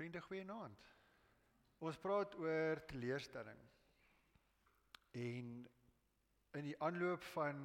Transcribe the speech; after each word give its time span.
Vriende, 0.00 0.22
goeienaand. 0.24 0.84
Ons 1.84 1.98
praat 2.00 2.32
oor 2.40 2.78
teleurstelling. 2.88 3.58
En 5.12 5.50
in 6.56 6.64
die 6.64 6.76
aanloop 6.80 7.26
van 7.34 7.60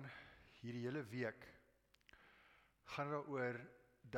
hierdie 0.58 0.82
hele 0.84 1.06
week 1.14 1.48
gaan 2.92 3.14
dit 3.14 3.16
daaroor 3.16 3.62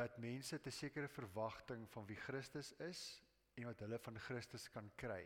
dat 0.00 0.18
mense 0.18 0.58
'n 0.58 0.74
sekere 0.80 1.08
verwagting 1.08 1.86
van 1.94 2.10
wie 2.10 2.18
Christus 2.24 2.72
is 2.88 3.22
en 3.54 3.70
wat 3.70 3.86
hulle 3.86 3.98
van 3.98 4.18
Christus 4.18 4.66
kan 4.68 4.90
kry. 4.96 5.22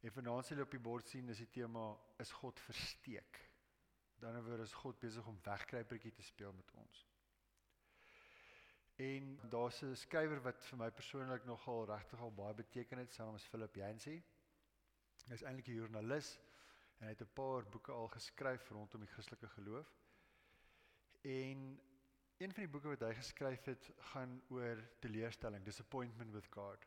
En 0.00 0.16
vanaand 0.16 0.46
sal 0.46 0.56
jy 0.56 0.62
op 0.62 0.78
die 0.78 0.86
bord 0.88 1.06
sien 1.06 1.28
is 1.28 1.44
die 1.44 1.52
tema 1.60 1.92
is 2.18 2.32
God 2.32 2.60
versteek. 2.60 3.44
Dan 4.16 4.44
word 4.44 4.60
is 4.60 4.72
God 4.72 4.98
besig 4.98 5.26
om 5.26 5.44
wegkruipertjie 5.44 6.12
te 6.12 6.22
speel 6.22 6.52
met 6.52 6.72
ons. 6.72 7.09
En 9.00 9.38
daar's 9.48 9.82
'n 9.82 9.94
skrywer 9.96 10.42
wat 10.42 10.64
vir 10.64 10.78
my 10.78 10.90
persoonlik 10.90 11.44
nogal 11.44 11.86
regtig 11.86 12.20
al 12.20 12.32
baie 12.32 12.54
beteken 12.54 12.98
het, 12.98 13.12
sy 13.14 13.22
naam 13.22 13.34
is 13.34 13.46
Philip 13.48 13.76
Yancey. 13.76 14.22
Hy 15.28 15.32
is 15.32 15.42
eintlik 15.42 15.68
'n 15.68 15.78
joernalis 15.78 16.28
en 16.98 17.06
hy 17.06 17.12
het 17.14 17.22
'n 17.22 17.32
paar 17.32 17.64
boeke 17.64 17.92
al 17.92 18.08
geskryf 18.08 18.68
rondom 18.70 19.00
die 19.00 19.12
Christelike 19.14 19.48
geloof. 19.48 19.94
En 21.22 21.80
een 22.36 22.52
van 22.52 22.62
die 22.62 22.68
boeke 22.68 22.88
wat 22.88 23.00
hy 23.00 23.14
geskryf 23.14 23.64
het, 23.64 23.90
gaan 24.12 24.42
oor 24.48 24.84
teleurstelling, 25.00 25.64
disappointment 25.64 26.32
with 26.32 26.52
God. 26.52 26.86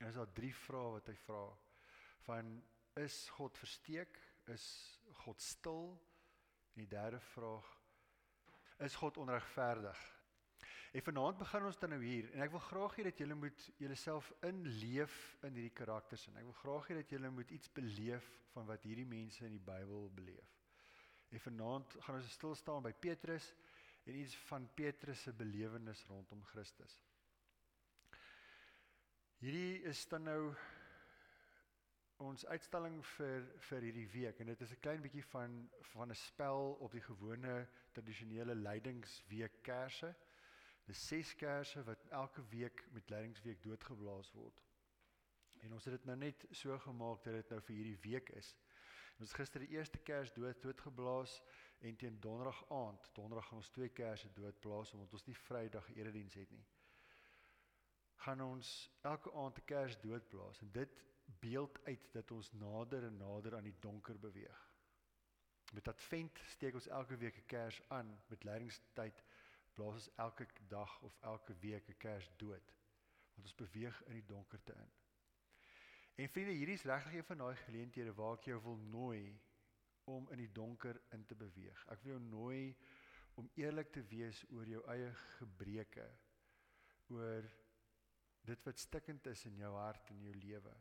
En 0.00 0.06
is 0.06 0.14
daar 0.14 0.32
drie 0.32 0.54
vrae 0.54 0.90
wat 0.90 1.06
hy 1.06 1.16
vra 1.16 1.58
van 2.18 2.62
is 2.94 3.28
God 3.28 3.58
versteek? 3.58 4.20
Is 4.44 5.00
God 5.12 5.40
stil? 5.40 6.00
En 6.74 6.80
die 6.84 6.88
derde 6.88 7.20
vraag 7.20 7.80
is 8.78 8.94
God 8.94 9.16
onregverdig? 9.16 10.19
En 10.90 11.02
vanaand 11.02 11.38
begin 11.38 11.64
ons 11.64 11.78
dan 11.78 11.92
nou 11.94 12.00
hier 12.02 12.26
en 12.34 12.42
ek 12.42 12.50
wil 12.50 12.62
graag 12.66 12.96
hê 12.98 13.04
dat 13.06 13.20
julle 13.22 13.34
moet 13.38 13.66
julleself 13.78 14.32
inleef 14.46 15.18
in 15.46 15.54
hierdie 15.54 15.76
karakters 15.80 16.24
en 16.26 16.38
ek 16.40 16.48
wil 16.48 16.56
graag 16.62 16.88
hê 16.90 16.96
dat 16.98 17.12
julle 17.14 17.30
moet 17.30 17.52
iets 17.54 17.70
beleef 17.76 18.26
van 18.54 18.66
wat 18.66 18.82
hierdie 18.88 19.06
mense 19.06 19.44
in 19.46 19.54
die 19.54 19.62
Bybel 19.62 20.08
beleef. 20.16 20.56
En 21.30 21.42
vanaand 21.44 21.94
gaan 22.02 22.18
ons 22.18 22.32
stil 22.34 22.56
staan 22.58 22.82
by 22.82 22.90
Petrus 23.06 23.52
en 24.02 24.18
iets 24.18 24.34
van 24.48 24.66
Petrus 24.74 25.22
se 25.22 25.32
belewenis 25.32 26.02
rondom 26.10 26.42
Christus. 26.50 26.96
Hierdie 29.38 29.84
is 29.92 30.02
dan 30.10 30.26
nou 30.26 30.40
ons 32.20 32.42
uitstalling 32.50 32.98
vir 33.14 33.46
vir 33.68 33.86
hierdie 33.86 34.08
week 34.16 34.42
en 34.42 34.50
dit 34.50 34.66
is 34.66 34.74
'n 34.74 34.82
klein 34.82 35.06
bietjie 35.06 35.24
van 35.30 35.54
van 35.92 36.10
'n 36.10 36.18
spel 36.18 36.74
op 36.82 36.92
die 36.92 37.06
gewone 37.06 37.68
tradisionele 37.92 38.54
leidingsweek 38.54 39.62
kerse. 39.62 40.14
Dis 40.84 41.06
ses 41.06 41.34
kersse 41.34 41.82
wat 41.84 42.06
elke 42.08 42.42
week 42.48 42.84
met 42.92 43.10
leidingsweek 43.10 43.62
doodgeblaas 43.62 44.32
word. 44.32 44.62
En 45.60 45.72
ons 45.72 45.84
het 45.84 45.94
dit 45.98 46.04
nou 46.04 46.16
net 46.16 46.44
so 46.50 46.78
gemaak 46.78 47.24
dat 47.24 47.34
dit 47.34 47.50
nou 47.52 47.60
vir 47.60 47.74
hierdie 47.74 48.00
week 48.04 48.30
is. 48.40 48.54
En 49.16 49.26
ons 49.26 49.36
gister 49.36 49.60
die 49.60 49.74
eerste 49.76 49.98
kers 49.98 50.32
dood 50.32 50.62
doodgeblaas 50.62 51.42
en 51.84 51.96
teen 51.96 52.20
donderdag 52.20 52.62
aand, 52.72 53.10
donderdag 53.14 53.48
gaan 53.48 53.60
ons 53.60 53.72
twee 53.74 53.92
kersse 53.92 54.32
doodblaas 54.32 54.92
omdat 54.96 55.12
ons 55.18 55.26
nie 55.28 55.36
Vrydag 55.36 55.90
erediens 55.92 56.38
het 56.40 56.50
nie. 56.50 56.64
Gaan 58.24 58.40
ons 58.44 58.70
elke 59.08 59.32
aand 59.32 59.58
'n 59.58 59.64
kers 59.64 60.00
doodblaas 60.00 60.60
en 60.60 60.72
dit 60.72 61.04
beeld 61.40 61.78
uit 61.84 62.12
dat 62.12 62.30
ons 62.30 62.52
nader 62.52 63.04
en 63.04 63.16
nader 63.16 63.56
aan 63.56 63.68
die 63.68 63.78
donker 63.80 64.18
beweeg. 64.18 64.66
Met 65.72 65.88
Advent 65.88 66.40
steek 66.48 66.74
ons 66.74 66.88
elke 66.88 67.16
week 67.16 67.36
'n 67.36 67.46
kers 67.46 67.82
aan 67.88 68.18
met 68.26 68.44
leidingstyd 68.44 69.22
blaas 69.74 69.94
ons 69.94 70.10
elke 70.16 70.46
dag 70.68 71.00
of 71.02 71.16
elke 71.20 71.56
week 71.60 71.88
'n 71.88 71.96
kers 71.98 72.30
dood. 72.36 72.72
Want 73.34 73.46
ons 73.46 73.54
beweeg 73.54 74.02
in 74.06 74.12
die 74.12 74.26
donkerte 74.26 74.72
in. 74.72 74.92
En 76.14 76.28
vriende, 76.28 76.52
hierdie 76.52 76.74
is 76.74 76.84
regtig 76.84 77.12
een 77.12 77.24
van 77.24 77.38
daai 77.38 77.56
geleenthede 77.56 78.14
waar 78.14 78.36
ek 78.36 78.44
jou 78.44 78.62
wil 78.62 78.76
nooi 78.76 79.40
om 80.04 80.30
in 80.30 80.38
die 80.38 80.52
donker 80.52 81.00
in 81.16 81.26
te 81.26 81.34
beweeg. 81.34 81.86
Ek 81.88 82.02
wil 82.02 82.12
jou 82.12 82.22
nooi 82.22 82.76
om 83.40 83.50
eerlik 83.54 83.92
te 83.92 84.02
wees 84.10 84.42
oor 84.50 84.68
jou 84.68 84.82
eie 84.92 85.12
gebreke, 85.38 86.06
oor 87.14 87.48
dit 88.44 88.64
wat 88.66 88.78
stikkend 88.78 89.26
is 89.26 89.44
in 89.48 89.56
jou 89.56 89.72
hart 89.76 90.10
en 90.10 90.22
jou 90.26 90.34
lewe. 90.34 90.74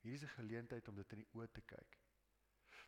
Hier 0.00 0.14
is 0.14 0.22
'n 0.24 0.36
geleentheid 0.36 0.88
om 0.88 0.94
dit 0.96 1.12
in 1.12 1.18
die 1.18 1.32
oë 1.32 1.48
te 1.52 1.60
kyk. 1.60 1.98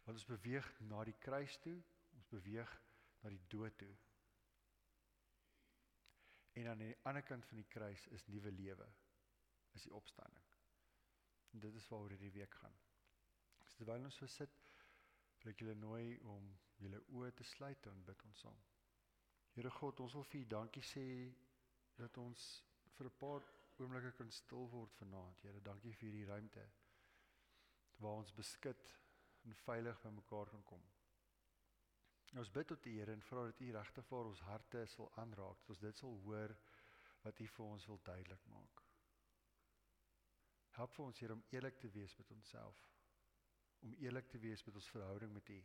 Want 0.05 0.19
ons 0.19 0.27
beweeg 0.27 0.81
na 0.81 1.05
die 1.05 1.19
kruis 1.19 1.59
toe, 1.59 1.83
ons 2.15 2.29
beweeg 2.29 2.81
na 3.23 3.31
die 3.31 3.47
dood 3.49 3.79
toe. 3.79 3.95
En 6.53 6.69
aan 6.69 6.83
die 6.85 6.97
ander 7.09 7.23
kant 7.23 7.47
van 7.49 7.57
die 7.57 7.69
kruis 7.69 8.07
is 8.17 8.27
nuwe 8.27 8.53
lewe. 8.53 8.89
Is 9.73 9.87
die 9.87 9.95
opstanding. 9.95 10.49
En 11.53 11.61
dit 11.61 11.75
is 11.75 11.89
waaroor 11.89 12.13
hierdie 12.13 12.33
week 12.33 12.55
gaan. 12.61 12.77
So 13.65 13.77
terwyl 13.77 14.05
ons 14.05 14.19
so 14.21 14.29
sit, 14.29 14.59
wil 15.41 15.53
ek 15.53 15.63
julle 15.63 15.75
nooi 15.79 16.19
om 16.35 16.51
julle 16.83 17.01
oë 17.17 17.33
te 17.39 17.47
sluit 17.47 17.89
en 17.91 18.05
bid 18.07 18.25
ons 18.29 18.45
saam. 18.45 18.61
Here 19.57 19.71
God, 19.79 20.01
ons 20.01 20.15
wil 20.17 20.29
vir 20.29 20.45
U 20.45 20.47
dankie 20.55 20.85
sê 20.87 21.07
dat 21.99 22.17
ons 22.21 22.47
vir 22.97 23.07
'n 23.09 23.19
paar 23.19 23.49
oomblikke 23.79 24.13
kan 24.17 24.31
stil 24.31 24.69
word 24.71 24.95
vanaand. 25.01 25.43
Here, 25.43 25.61
dankie 25.61 25.93
vir 25.93 26.09
hierdie 26.09 26.27
ruimte 26.31 26.65
waar 27.99 28.19
ons 28.23 28.35
beskik 28.35 28.89
en 29.45 29.55
veilig 29.67 30.03
by 30.03 30.11
mekaar 30.11 30.51
kan 30.51 30.65
kom. 30.65 30.92
Ons 32.41 32.51
bid 32.53 32.69
tot 32.69 32.81
die 32.85 32.95
Here 32.97 33.13
en 33.13 33.25
vra 33.27 33.45
dat 33.49 33.61
U 33.61 33.67
regtig 33.77 34.07
vir 34.09 34.31
ons 34.31 34.45
harte 34.49 34.87
sal 34.89 35.11
aanraak, 35.21 35.59
dat 35.61 35.75
ons 35.75 35.83
dit 35.83 36.01
sal 36.01 36.17
hoor 36.25 36.55
wat 37.25 37.41
U 37.45 37.49
vir 37.57 37.67
ons 37.67 37.87
wil 37.91 38.01
duidelik 38.09 38.47
maak. 38.53 38.83
Help 40.79 40.95
vir 40.97 41.05
ons 41.05 41.21
hier 41.21 41.35
om 41.35 41.45
eerlik 41.53 41.77
te 41.79 41.91
wees 41.93 42.17
met 42.17 42.33
onsself, 42.33 42.81
om 43.85 43.93
eerlik 44.01 44.31
te 44.33 44.41
wees 44.41 44.65
met 44.65 44.81
ons 44.81 44.91
verhouding 44.95 45.33
met 45.35 45.53
U. 45.53 45.61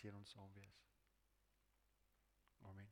Seën 0.00 0.18
ons 0.18 0.34
saam 0.34 0.50
wees. 0.58 0.82
Amen. 2.66 2.90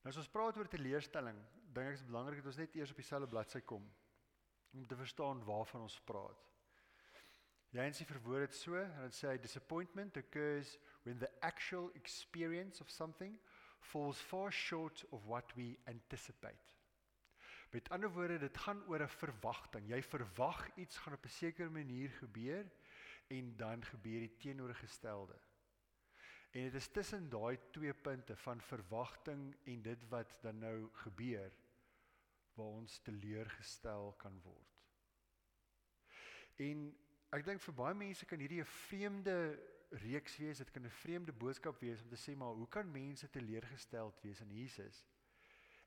Nou 0.00 0.14
as 0.14 0.20
ons 0.22 0.30
praat 0.32 0.56
oor 0.56 0.70
teleurstelling, 0.72 1.36
dink 1.76 1.92
ek 1.92 1.98
is 1.98 2.06
belangrik 2.08 2.40
dat 2.40 2.54
ons 2.54 2.60
net 2.62 2.76
eers 2.78 2.94
op 2.94 3.02
dieselfde 3.02 3.28
bladsy 3.28 3.60
kom 3.60 3.84
om 4.76 4.86
te 4.86 4.96
verstaan 4.96 5.44
waarvan 5.44 5.84
ons 5.84 6.00
praat. 6.08 6.48
Jansie 7.70 8.06
verwoord 8.06 8.48
dit 8.48 8.56
so 8.56 8.76
en 8.80 8.94
dan 9.02 9.12
sê 9.12 9.28
hy 9.28 9.38
disappointment 9.38 10.16
occurs 10.16 10.78
when 11.04 11.18
the 11.18 11.28
actual 11.44 11.90
experience 11.94 12.80
of 12.80 12.90
something 12.90 13.36
falls 13.80 14.20
far 14.20 14.52
short 14.52 15.04
of 15.12 15.26
what 15.26 15.52
we 15.56 15.76
anticipate. 15.84 16.72
Met 17.70 17.90
ander 17.92 18.10
woorde, 18.10 18.38
dit 18.38 18.56
gaan 18.56 18.80
oor 18.88 19.02
'n 19.04 19.08
verwagting. 19.08 19.88
Jy 19.88 20.02
verwag 20.02 20.68
iets 20.76 20.96
gaan 20.96 21.12
op 21.12 21.24
'n 21.24 21.28
sekere 21.28 21.70
manier 21.70 22.10
gebeur 22.10 22.64
en 23.28 23.56
dan 23.56 23.84
gebeur 23.84 24.20
die 24.20 24.36
teenoorgestelde. 24.36 25.36
En 26.50 26.62
dit 26.62 26.74
is 26.74 26.88
tussen 26.88 27.28
daai 27.28 27.58
twee 27.70 27.94
punte 27.94 28.36
van 28.36 28.60
verwagting 28.60 29.56
en 29.64 29.82
dit 29.82 30.08
wat 30.08 30.38
dan 30.42 30.58
nou 30.58 30.88
gebeur 30.92 31.52
waar 32.54 32.66
ons 32.66 32.98
teleurgestel 32.98 34.14
kan 34.16 34.40
word. 34.42 34.78
En 36.56 36.96
Ek 37.28 37.44
dink 37.44 37.60
vir 37.60 37.74
baie 37.76 37.94
mense 37.94 38.24
kan 38.24 38.40
hierdie 38.40 38.62
'n 38.62 38.74
vreemde 38.88 39.34
reeks 40.04 40.36
wees, 40.40 40.58
dit 40.58 40.70
kan 40.70 40.84
'n 40.84 40.90
vreemde 41.02 41.32
boodskap 41.32 41.80
wees 41.80 42.02
om 42.02 42.08
te 42.08 42.16
sê 42.16 42.36
maar 42.36 42.54
hoe 42.54 42.68
kan 42.68 42.90
mense 42.90 43.30
teleurgesteld 43.30 44.20
wees 44.22 44.40
in 44.40 44.50
Jesus? 44.50 45.06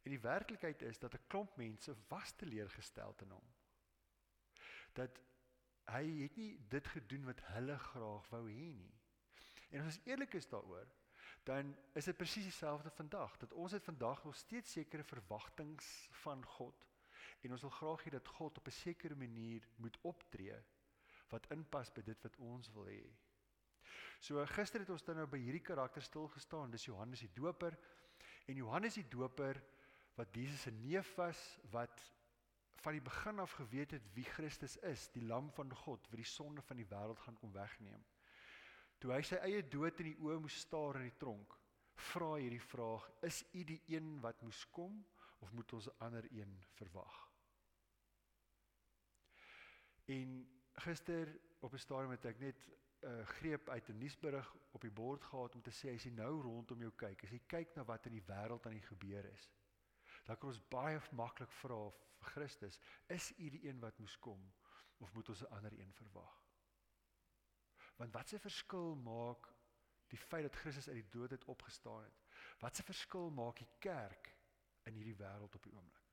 En 0.03 0.11
die 0.11 0.19
werklikheid 0.19 0.81
is 0.81 0.99
dat 0.99 1.13
'n 1.13 1.27
klomp 1.27 1.55
mense 1.57 1.95
was 2.07 2.31
teleurgesteld 2.31 3.21
in 3.21 3.29
hom. 3.29 3.47
Dat 4.93 5.19
hy 5.85 6.21
het 6.21 6.35
nie 6.35 6.59
dit 6.69 6.87
gedoen 6.87 7.25
wat 7.25 7.41
hulle 7.41 7.77
graag 7.77 8.29
wou 8.29 8.49
hê 8.49 8.73
nie. 8.73 8.93
En 9.69 9.79
as 9.79 9.85
ons 9.85 10.05
eerlik 10.05 10.33
is 10.33 10.47
daaroor, 10.47 10.87
dan 11.43 11.75
is 11.93 12.05
dit 12.05 12.17
presies 12.17 12.43
dieselfde 12.43 12.89
vandag. 12.89 13.37
Dat 13.37 13.53
ons 13.53 13.71
het 13.71 13.83
vandag 13.83 14.23
nog 14.23 14.35
steeds 14.35 14.71
sekere 14.71 15.03
verwagtinge 15.03 15.81
van 16.11 16.45
God 16.45 16.87
en 17.41 17.51
ons 17.51 17.61
wil 17.61 17.69
graag 17.69 18.03
hê 18.03 18.09
dat 18.09 18.27
God 18.27 18.57
op 18.57 18.67
'n 18.67 18.71
sekere 18.71 19.15
manier 19.15 19.67
moet 19.75 19.97
optree 20.01 20.63
wat 21.31 21.49
inpas 21.55 21.91
by 21.95 22.03
dit 22.05 22.23
wat 22.23 22.37
ons 22.37 22.69
wil 22.75 22.87
hê. 22.91 23.03
So 24.21 24.43
gister 24.53 24.83
het 24.83 24.89
ons 24.93 25.03
dan 25.03 25.17
nou 25.17 25.27
by 25.29 25.39
hierdie 25.41 25.63
karakter 25.65 26.03
stil 26.05 26.27
gestaan, 26.29 26.71
dis 26.71 26.85
Johannes 26.85 27.23
die 27.23 27.31
Doper. 27.33 27.77
En 28.47 28.55
Johannes 28.59 28.99
die 28.99 29.07
Doper 29.09 29.57
wat 30.19 30.35
Jesus 30.35 30.67
se 30.67 30.71
neef 30.71 31.15
was 31.17 31.39
wat 31.73 32.03
van 32.81 32.97
die 32.97 33.03
begin 33.05 33.39
af 33.39 33.55
geweet 33.57 33.91
het 33.91 34.05
wie 34.13 34.25
Christus 34.25 34.77
is, 34.89 35.07
die 35.13 35.25
lam 35.25 35.51
van 35.53 35.73
God 35.83 36.07
wat 36.09 36.17
die 36.17 36.27
sonde 36.27 36.61
van 36.65 36.77
die 36.81 36.87
wêreld 36.89 37.19
gaan 37.21 37.37
kom 37.37 37.53
wegneem. 37.53 38.03
Toe 39.01 39.13
hy 39.13 39.21
sy 39.25 39.37
eie 39.45 39.61
dood 39.65 40.01
in 40.01 40.11
die 40.11 40.19
oë 40.21 40.39
moes 40.41 40.59
staar 40.65 40.99
in 40.99 41.07
die 41.09 41.17
tronk, 41.21 41.55
vra 42.11 42.35
hierdie 42.35 42.61
vraag: 42.61 43.07
Is 43.25 43.43
u 43.53 43.63
die 43.65 43.81
een 43.89 44.15
wat 44.21 44.41
moes 44.45 44.63
kom 44.73 44.99
of 45.41 45.53
moet 45.57 45.73
ons 45.73 45.87
'n 45.89 45.97
ander 46.05 46.27
een 46.31 46.53
verwag? 46.77 47.17
En 50.05 50.60
gister 50.73 51.39
op 51.59 51.73
'n 51.73 51.77
stadium 51.77 52.11
het 52.11 52.25
ek 52.25 52.39
net 52.39 52.57
'n 52.67 53.07
uh, 53.07 53.19
eh, 53.19 53.27
greep 53.27 53.69
uit 53.69 53.89
'n 53.89 53.97
nuusberig 53.97 54.55
op 54.71 54.81
die 54.81 54.91
bord 54.91 55.23
gehad 55.23 55.55
om 55.55 55.61
te 55.61 55.71
sê 55.71 55.95
as 55.95 56.03
jy 56.03 56.11
nou 56.11 56.41
rondom 56.41 56.79
jou 56.79 56.91
kyk, 56.91 57.23
as 57.23 57.31
jy 57.31 57.41
kyk 57.47 57.75
na 57.75 57.83
wat 57.83 58.05
in 58.05 58.11
die 58.11 58.25
wêreld 58.27 58.65
aan 58.65 58.79
die 58.79 58.87
gebeur 58.87 59.25
is, 59.25 59.51
Dan 60.23 60.37
kan 60.37 60.49
ons 60.49 60.61
baie 60.69 60.99
maklik 61.17 61.51
vra 61.61 61.79
vir 62.21 62.33
Christus, 62.35 62.77
is 63.09 63.31
U 63.37 63.49
die 63.49 63.63
een 63.67 63.79
wat 63.81 63.97
moes 63.99 64.17
kom 64.21 64.41
of 65.01 65.13
moet 65.13 65.29
ons 65.33 65.41
'n 65.43 65.53
ander 65.57 65.73
een 65.79 65.93
verwag? 65.93 66.35
Want 67.97 68.13
wat 68.13 68.33
'n 68.33 68.39
verskil 68.39 68.95
maak 68.95 69.49
die 70.07 70.17
feit 70.17 70.43
dat 70.43 70.55
Christus 70.55 70.87
uit 70.87 70.95
die 70.95 71.09
dood 71.09 71.31
het 71.31 71.45
opgestaan 71.45 72.03
het? 72.03 72.21
Wat 72.59 72.79
'n 72.79 72.83
verskil 72.83 73.29
maak 73.29 73.57
die 73.57 73.73
kerk 73.79 74.35
in 74.83 74.93
hierdie 74.93 75.15
wêreld 75.15 75.55
op 75.55 75.63
die 75.63 75.73
oomblik? 75.73 76.09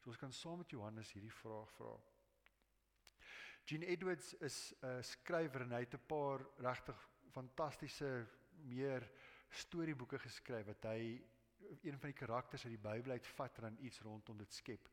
So 0.00 0.10
ons 0.10 0.18
kan 0.18 0.32
saam 0.32 0.58
met 0.58 0.70
Johannes 0.70 1.12
hierdie 1.12 1.32
vraag 1.32 1.72
vra. 1.72 1.96
Gene 3.64 3.86
Edwards 3.86 4.34
is 4.34 4.74
'n 4.80 4.86
uh, 4.86 5.02
skrywer 5.02 5.60
en 5.60 5.72
hy 5.72 5.80
het 5.84 5.94
'n 5.94 6.06
paar 6.06 6.40
regtig 6.58 7.08
fantastiese 7.30 8.26
meer 8.66 9.10
storieboeke 9.48 10.18
geskryf 10.18 10.66
wat 10.66 10.84
hy 10.90 11.22
een 11.82 11.98
van 11.98 12.10
die 12.10 12.18
karakters 12.18 12.64
uit 12.64 12.74
die 12.74 12.88
Bybel 12.88 13.12
uitvat 13.12 13.56
en 13.56 13.62
dan 13.62 13.84
iets 13.84 14.00
rondom 14.00 14.36
dit 14.36 14.52
skep. 14.52 14.88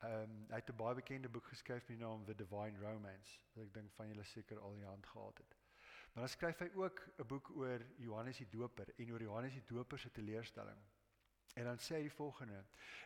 Ehm 0.00 0.22
um, 0.22 0.46
hy 0.48 0.60
het 0.60 0.70
'n 0.70 0.76
baie 0.76 0.94
bekende 0.94 1.28
boek 1.28 1.46
geskryf 1.46 1.88
met 1.88 1.98
die 1.98 2.06
naam 2.06 2.24
The 2.24 2.34
Divine 2.34 2.78
Romance 2.78 3.40
wat 3.52 3.64
ek 3.64 3.74
dink 3.74 3.92
van 3.92 4.08
julle 4.08 4.24
seker 4.24 4.58
al 4.58 4.72
in 4.72 4.78
die 4.78 4.88
hand 4.88 5.06
gehad 5.06 5.38
het. 5.38 5.56
Maar 6.12 6.22
dan 6.22 6.28
skryf 6.28 6.58
hy 6.58 6.70
ook 6.74 7.00
'n 7.18 7.26
boek 7.26 7.50
oor 7.50 7.80
Johannes 7.96 8.36
die 8.36 8.48
Doper 8.48 8.94
en 8.96 9.12
oor 9.12 9.22
Johannes 9.22 9.52
die 9.52 9.64
Doper 9.66 9.98
se 9.98 10.10
teleurstelling. 10.10 10.80
En 11.56 11.64
dan 11.64 11.78
sê 11.78 11.96
hy 11.96 12.02
die 12.08 12.16
volgende: 12.16 12.64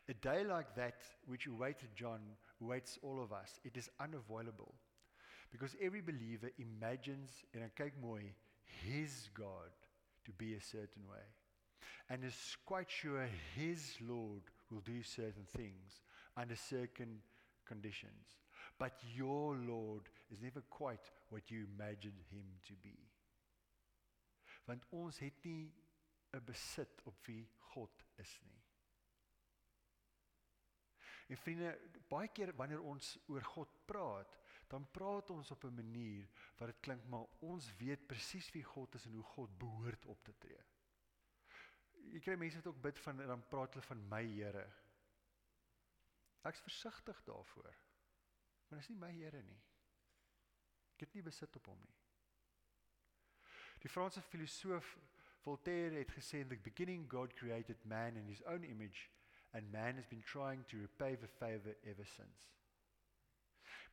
A 0.09 0.15
day 0.25 0.45
like 0.45 0.75
that 0.75 1.05
which 1.27 1.47
awaited 1.47 1.95
John 1.95 2.37
waits 2.61 2.99
all 3.03 3.21
of 3.21 3.33
us. 3.33 3.61
It 3.65 3.77
is 3.77 3.91
unavoidable. 4.01 4.75
Because 5.51 5.77
every 5.81 6.01
believer 6.01 6.51
imagines 6.59 7.45
en 7.53 7.61
dan 7.61 7.71
kyk 7.77 7.97
mooi 8.01 8.35
his 8.85 9.31
God 9.35 9.73
to 10.25 10.33
be 10.33 10.55
a 10.55 10.61
certain 10.61 11.07
way 11.09 11.25
and 12.09 12.25
is 12.25 12.57
quite 12.65 12.91
sure 12.91 13.29
his 13.55 13.97
Lord 14.01 14.43
will 14.71 14.81
do 14.81 15.03
certain 15.03 15.47
things 15.57 16.03
under 16.37 16.57
certain 16.57 17.21
conditions. 17.67 18.37
But 18.79 18.93
your 19.15 19.57
Lord 19.57 20.09
is 20.31 20.41
never 20.41 20.63
quite 20.71 21.11
what 21.31 21.51
you 21.51 21.67
imagined 21.77 22.21
him 22.31 22.47
to 22.69 22.75
be. 22.83 22.97
Want 24.67 24.85
ons 24.93 25.19
het 25.19 25.45
nie 25.45 25.71
'n 26.31 26.45
besit 26.45 27.03
op 27.03 27.27
wie 27.27 27.49
God 27.59 28.05
is 28.17 28.41
nie. 28.43 28.63
En 31.29 31.37
vriende, 31.37 31.73
baie 32.09 32.29
keer 32.33 32.55
wanneer 32.57 32.81
ons 32.81 33.19
oor 33.29 33.45
God 33.45 33.73
praat, 33.85 34.39
dan 34.69 34.91
praat 34.91 35.31
ons 35.31 35.51
op 35.51 35.65
'n 35.65 35.75
manier 35.75 36.29
wat 36.57 36.69
dit 36.69 36.81
klink 36.81 37.05
maar 37.05 37.27
ons 37.41 37.77
weet 37.77 38.07
presies 38.07 38.51
wie 38.51 38.65
God 38.65 38.95
is 38.95 39.05
en 39.07 39.13
hoe 39.13 39.23
God 39.23 39.59
behoort 39.59 40.07
op 40.07 40.25
te 40.25 40.35
tree. 40.39 40.65
Jy 41.93 42.21
kry 42.21 42.37
mense 42.37 42.57
wat 42.57 42.67
ook 42.67 42.83
bid 42.83 42.99
van 42.99 43.17
dan 43.17 43.49
praat 43.49 43.75
hulle 43.75 43.87
van 43.87 44.09
my 44.09 44.25
Here. 44.25 44.73
Ek's 46.43 46.61
versigtig 46.61 47.23
daarvoor. 47.25 47.77
Maar 48.69 48.79
dis 48.79 48.89
nie 48.89 48.99
my 48.99 49.13
Here 49.13 49.43
nie. 49.43 49.61
Ek 50.95 51.01
het 51.01 51.15
nie 51.15 51.23
besit 51.23 51.57
op 51.57 51.67
hom 51.67 51.81
nie. 51.81 51.97
Die 53.79 53.91
Franse 53.91 54.23
filosoof 54.23 54.97
Voltaire 55.49 55.97
het 55.97 56.11
gesê 56.13 56.43
in 56.43 56.49
the 56.49 56.57
beginning 56.57 57.07
God 57.09 57.33
created 57.35 57.85
man 57.85 58.17
in 58.17 58.27
his 58.29 58.43
own 58.45 58.65
image 58.65 59.11
and 59.53 59.73
man 59.73 59.95
has 59.95 60.07
been 60.07 60.23
trying 60.23 60.67
to 60.67 60.77
repay 60.77 61.17
the 61.17 61.27
favor 61.27 61.75
ever 61.85 62.05
since. 62.05 62.51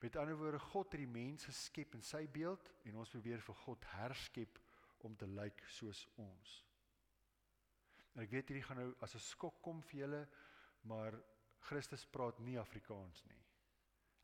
Met 0.02 0.16
ander 0.16 0.38
woorde 0.38 0.60
God 0.60 0.92
het 0.92 1.00
die 1.00 1.07
mens 1.07 1.48
geskep 1.48 1.96
in 1.96 2.04
sy 2.04 2.25
beeld 2.28 2.72
en 2.84 3.00
ons 3.00 3.13
probeer 3.16 3.40
vir 3.40 3.56
God 3.62 3.88
herskep 3.94 4.60
om 5.07 5.16
te 5.16 5.30
lyk 5.31 5.63
soos 5.78 6.04
ons. 6.19 6.57
En 8.16 8.25
ek 8.25 8.36
weet 8.36 8.52
hierdie 8.52 8.68
gaan 8.68 8.81
nou 8.84 8.92
as 9.00 9.16
'n 9.16 9.24
skok 9.30 9.62
kom 9.63 9.80
vir 9.81 10.00
julle, 10.02 10.24
maar 10.84 11.16
Christus 11.72 12.06
praat 12.06 12.40
nie 12.40 12.60
Afrikaans 12.60 13.24
nie. 13.31 13.44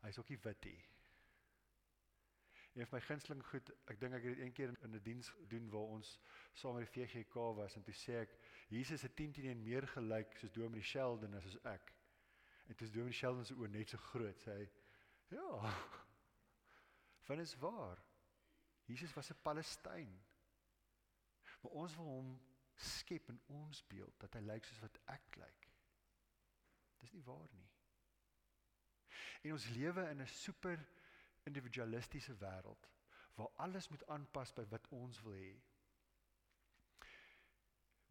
Hy's 0.04 0.18
ook 0.18 0.28
nie 0.28 0.42
wit 0.44 0.64
nie. 0.64 0.80
Een 2.72 2.86
van 2.86 2.98
my 2.98 3.04
gunsteling 3.04 3.42
goed, 3.44 3.70
ek 3.92 3.98
dink 4.00 4.14
ek 4.16 4.22
het 4.24 4.36
dit 4.36 4.44
een 4.46 4.52
keer 4.56 4.70
in 4.72 4.94
'n 4.96 5.02
diens 5.04 5.32
doen 5.48 5.70
waar 5.70 5.90
ons 5.96 6.18
saam 6.52 6.74
met 6.74 6.86
die 6.88 6.94
VGK 6.94 7.34
was 7.56 7.76
en 7.76 7.82
toe 7.82 7.94
sê 7.94 8.14
ek 8.22 8.36
Jesus 8.68 9.02
het 9.02 9.16
10 9.16 9.32
teenoor 9.32 9.56
meer 9.56 9.86
gelyk 9.88 10.36
soos 10.40 10.52
Dominee 10.52 10.82
Sheldon 10.82 11.34
as 11.34 11.42
soos 11.42 11.58
ek. 11.64 11.92
En 12.66 12.74
toe 12.74 12.86
is 12.86 12.92
Dominee 12.92 13.12
Sheldon 13.12 13.44
se 13.44 13.54
oë 13.54 13.68
net 13.68 13.88
so 13.88 13.98
groot, 13.98 14.40
sê 14.40 14.54
hy. 14.56 14.70
Ja. 15.28 15.74
Van 17.28 17.40
is 17.40 17.54
waar. 17.56 18.00
Jesus 18.84 19.12
was 19.12 19.30
'n 19.30 19.42
Palestyn. 19.42 20.22
Maar 21.60 21.72
ons 21.72 21.96
wil 21.96 22.04
hom 22.04 22.40
skep 22.74 23.28
in 23.28 23.40
ons 23.46 23.86
beeld 23.86 24.18
dat 24.18 24.34
hy 24.34 24.40
lyk 24.40 24.64
soos 24.64 24.80
wat 24.80 24.98
ek 25.12 25.36
lyk. 25.36 25.68
Dis 26.98 27.12
nie 27.12 27.22
waar 27.22 27.48
nie. 27.52 27.68
En 29.42 29.52
ons 29.52 29.68
lewe 29.68 30.08
in 30.08 30.20
'n 30.22 30.26
super 30.26 30.88
individualistiese 31.48 32.36
wêreld 32.40 32.88
waar 33.34 33.50
alles 33.64 33.88
moet 33.88 34.06
aanpas 34.06 34.52
by 34.52 34.64
wat 34.68 34.88
ons 34.92 35.20
wil 35.24 35.36
hê. 35.36 35.52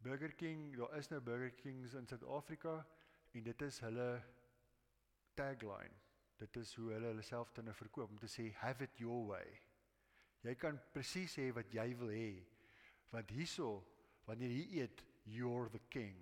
Burger 0.02 0.32
King, 0.34 0.76
daar 0.76 0.96
is 0.98 1.08
nou 1.08 1.20
Burger 1.22 1.52
Kings 1.54 1.94
in 1.94 2.06
Suid-Afrika 2.10 2.80
en 3.32 3.44
dit 3.46 3.62
is 3.62 3.78
hulle 3.84 4.08
tagline. 5.38 5.94
Dit 6.42 6.56
is 6.56 6.74
hoe 6.74 6.90
hulle 6.90 7.12
hulle 7.12 7.22
self 7.22 7.52
dan 7.54 7.70
verkoop 7.74 8.10
om 8.10 8.18
te 8.18 8.30
sê 8.30 8.48
have 8.58 8.82
it 8.84 8.98
your 8.98 9.28
way. 9.28 9.46
Jy 10.42 10.56
kan 10.58 10.80
presies 10.92 11.38
sê 11.38 11.52
wat 11.54 11.70
jy 11.70 11.86
wil 12.00 12.10
hê. 12.10 12.32
Want 13.14 13.30
hierso 13.30 13.84
wanneer 14.26 14.50
jy 14.50 14.82
eet, 14.82 15.04
you're 15.22 15.70
the 15.70 15.82
king. 15.88 16.18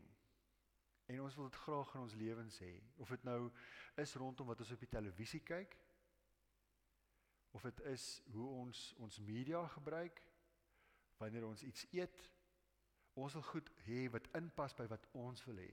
En 1.09 1.25
ons 1.25 1.37
wil 1.41 1.49
dit 1.49 1.63
graag 1.65 1.95
in 1.95 2.05
ons 2.05 2.19
lewens 2.21 2.61
hê. 2.61 2.75
Of 3.01 3.09
dit 3.17 3.25
nou 3.25 3.49
is 3.97 4.15
rondom 4.21 4.53
wat 4.53 4.61
ons 4.61 4.75
op 4.77 4.85
die 4.85 4.93
televisie 4.93 5.41
kyk 5.41 5.79
of 7.51 7.63
dit 7.63 7.81
is 7.81 8.23
hoe 8.33 8.49
ons 8.49 8.95
ons 8.99 9.19
media 9.19 9.67
gebruik 9.67 10.23
wanneer 11.19 11.47
ons 11.47 11.63
iets 11.63 11.87
eet. 11.91 12.31
Ons 13.13 13.35
wil 13.37 13.43
goed 13.43 13.71
hê 13.85 14.07
wat 14.15 14.29
inpas 14.39 14.75
by 14.79 14.87
wat 14.91 15.07
ons 15.13 15.45
wil 15.45 15.59
hê. 15.61 15.71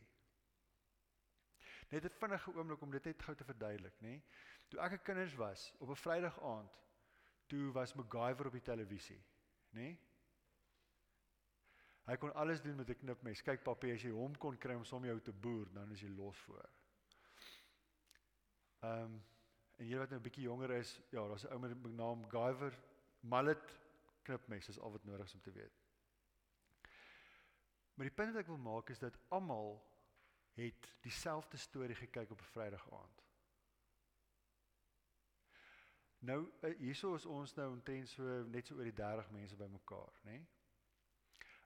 Net 1.89 2.05
'n 2.05 2.17
vinnige 2.19 2.53
oomblik 2.53 2.81
om 2.81 2.91
dit 2.91 3.05
net 3.05 3.23
gou 3.23 3.35
te 3.35 3.43
verduidelik, 3.43 4.01
nê? 4.01 4.21
Toe 4.67 4.79
ek 4.79 4.91
'n 4.93 5.03
kinders 5.03 5.35
was 5.35 5.73
op 5.79 5.89
'n 5.89 5.95
Vrydag 5.95 6.39
aand, 6.41 6.73
toe 7.47 7.71
was 7.71 7.93
MacGyver 7.93 8.47
op 8.47 8.51
die 8.51 8.61
televisie, 8.61 9.23
nê? 9.69 9.97
Hy 12.07 12.15
kon 12.15 12.33
alles 12.33 12.61
doen 12.61 12.75
met 12.75 12.89
'n 12.89 12.95
knipmes. 12.95 13.41
Kyk 13.41 13.63
papie, 13.63 13.93
as 13.93 14.01
jy 14.01 14.11
hom 14.11 14.35
kon 14.37 14.57
kry 14.57 14.75
om 14.75 14.85
som 14.85 15.05
jou 15.05 15.19
te 15.21 15.33
boer, 15.33 15.73
dan 15.73 15.91
is 15.91 16.01
jy 16.01 16.09
los 16.09 16.37
voor. 16.37 16.69
Ehm 18.79 19.03
um, 19.03 19.23
en 19.77 19.87
jy 19.87 19.97
wat 19.97 20.09
nou 20.09 20.19
'n 20.19 20.23
bietjie 20.23 20.43
jonger 20.43 20.71
is, 20.71 20.99
ja, 21.09 21.27
daar's 21.27 21.45
'n 21.45 21.53
ou 21.53 21.59
met 21.59 21.83
die 21.83 21.93
naam 21.93 22.29
Guyver 22.29 22.73
Mallet 23.19 23.79
knipmes 24.23 24.69
is 24.69 24.79
al 24.79 24.91
wat 24.91 25.03
nodig 25.03 25.25
is 25.25 25.33
om 25.33 25.41
te 25.41 25.51
weet. 25.51 25.83
Maar 27.93 28.05
die 28.05 28.15
punt 28.15 28.33
wat 28.33 28.41
ek 28.41 28.51
wil 28.51 28.57
maak 28.57 28.89
is 28.89 28.99
dat 28.99 29.17
almal 29.27 29.79
het 30.57 30.91
dieselfde 31.01 31.57
storie 31.57 31.95
gekyk 31.95 32.31
op 32.31 32.41
'n 32.41 32.51
Vrydag 32.51 32.91
aand. 32.91 33.23
Nou 36.19 36.51
eh, 36.61 36.77
hierso 36.77 37.15
is 37.15 37.25
ons 37.25 37.53
nou 37.53 37.71
omtrent 37.71 38.09
so 38.09 38.23
net 38.43 38.67
so 38.67 38.75
oor 38.75 38.83
die 38.83 38.93
30 38.93 39.29
mense 39.31 39.55
bymekaar, 39.55 40.13
nê? 40.23 40.31
Nee? 40.31 40.47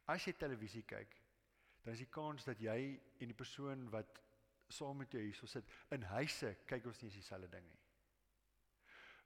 As 0.06 0.25
jy 0.25 0.34
televisie 0.34 0.84
kyk, 0.84 1.22
dan 1.82 1.94
is 1.94 2.03
die 2.03 2.10
kans 2.10 2.44
dat 2.44 2.60
jy 2.60 3.00
en 3.20 3.32
die 3.32 3.38
persoon 3.38 3.89
wat 3.89 4.22
saam 4.68 4.98
met 4.98 5.12
jou 5.12 5.22
hierso 5.24 5.46
sit 5.46 5.68
in 5.89 6.03
huise 6.15 6.56
kyk 6.65 6.86
ons 6.86 7.01
nie 7.01 7.12
dieselfde 7.12 7.50
ding 7.50 7.68
nie. 7.68 7.80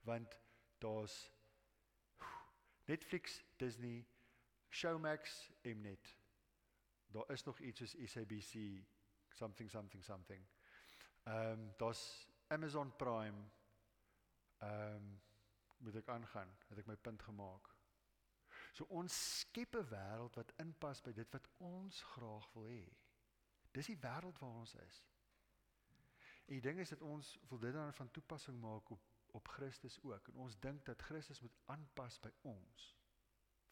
Want 0.06 0.38
daar's 0.78 1.32
Netflix, 2.86 3.44
Disney, 3.58 4.06
Showmax, 4.70 5.52
Mnet. 5.62 6.18
Daar 7.08 7.32
is 7.32 7.44
nog 7.44 7.60
iets 7.60 7.80
soos 7.80 8.12
SABC 8.12 8.86
something 9.30 9.70
something 9.70 10.04
something. 10.04 10.46
Ehm 11.24 11.52
um, 11.52 11.74
daar's 11.78 12.28
Amazon 12.48 12.96
Prime. 12.96 13.50
Ehm 14.58 14.96
um, 14.96 15.22
moet 15.78 15.96
ek 15.96 16.08
aangaan, 16.10 16.54
het 16.68 16.78
ek 16.78 16.86
my 16.86 16.96
punt 16.96 17.22
gemaak. 17.22 17.72
So 18.72 18.86
ons 18.90 19.16
skep 19.40 19.76
'n 19.76 19.90
wêreld 19.90 20.36
wat 20.36 20.54
inpas 20.62 21.02
by 21.02 21.12
dit 21.14 21.32
wat 21.32 21.50
ons 21.58 22.02
graag 22.14 22.54
wil 22.54 22.70
hê. 22.70 22.86
Dis 23.72 23.92
die 23.92 24.00
wêreld 24.00 24.40
waar 24.40 24.62
ons 24.62 24.76
is. 24.76 25.04
En 26.46 26.54
die 26.54 26.62
ding 26.62 26.80
is 26.80 26.90
dat 26.90 27.02
ons 27.02 27.38
wil 27.50 27.60
dit 27.60 27.74
dan 27.74 27.94
van 27.94 28.12
toepassing 28.12 28.60
maak 28.62 28.90
op 28.90 29.15
op 29.36 29.52
Christus 29.58 30.00
ook 30.04 30.30
en 30.32 30.42
ons 30.46 30.58
dink 30.64 30.86
dat 30.88 31.04
Christus 31.10 31.42
moet 31.44 31.56
aanpas 31.72 32.20
by 32.24 32.32
ons 32.52 32.90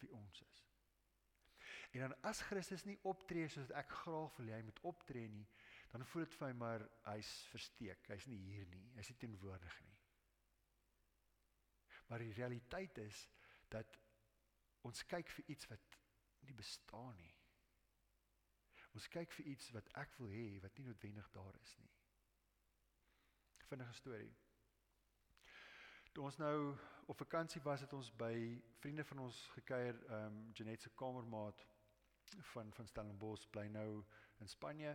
wie 0.02 0.12
ons 0.12 0.42
is. 0.44 0.62
En 1.94 2.00
dan 2.06 2.16
as 2.28 2.42
Christus 2.50 2.84
nie 2.90 2.98
optree 3.08 3.48
soos 3.50 3.72
ek 3.80 3.92
graag 4.04 4.38
wil 4.40 4.52
hy 4.52 4.62
moet 4.66 4.80
optree 4.90 5.30
nie, 5.32 5.46
dan 5.94 6.06
voel 6.10 6.26
dit 6.26 6.38
vir 6.38 6.48
my 6.50 6.54
maar 6.60 6.88
hy's 7.06 7.32
versteek. 7.52 8.08
Hy's 8.10 8.26
nie 8.28 8.40
hier 8.42 8.66
nie. 8.72 8.88
Hy's 8.98 9.12
nie 9.14 9.20
teenwoordig 9.22 9.76
nie. 9.86 10.00
Maar 12.10 12.26
die 12.26 12.34
realiteit 12.34 12.98
is 12.98 13.28
dat 13.72 14.00
Ons 14.88 15.06
kyk 15.08 15.30
vir 15.32 15.52
iets 15.54 15.70
wat 15.72 16.00
nie 16.48 16.56
bestaan 16.60 17.16
nie. 17.20 17.34
Ons 18.94 19.08
kyk 19.10 19.32
vir 19.38 19.48
iets 19.54 19.72
wat 19.74 19.88
ek 20.02 20.18
wil 20.20 20.34
hê 20.36 20.48
wat 20.64 20.76
nie 20.78 20.90
noodwendig 20.90 21.30
daar 21.34 21.56
is 21.62 21.76
nie. 21.80 21.92
Vinnige 23.70 23.96
storie. 23.98 24.34
Toe 26.14 26.24
ons 26.24 26.36
nou 26.38 26.76
op 27.10 27.18
vakansie 27.18 27.62
was, 27.66 27.82
het 27.82 27.94
ons 27.98 28.12
by 28.14 28.36
vriende 28.78 29.02
van 29.10 29.24
ons 29.24 29.38
gekuier, 29.56 29.98
ehm 30.06 30.28
um, 30.28 30.52
Janet 30.54 30.86
se 30.86 30.92
kamermaat 30.96 31.66
van 32.52 32.70
van 32.74 32.88
Stellenbosch 32.88 33.48
bly 33.50 33.64
nou 33.68 34.04
in 34.38 34.48
Spanje 34.52 34.92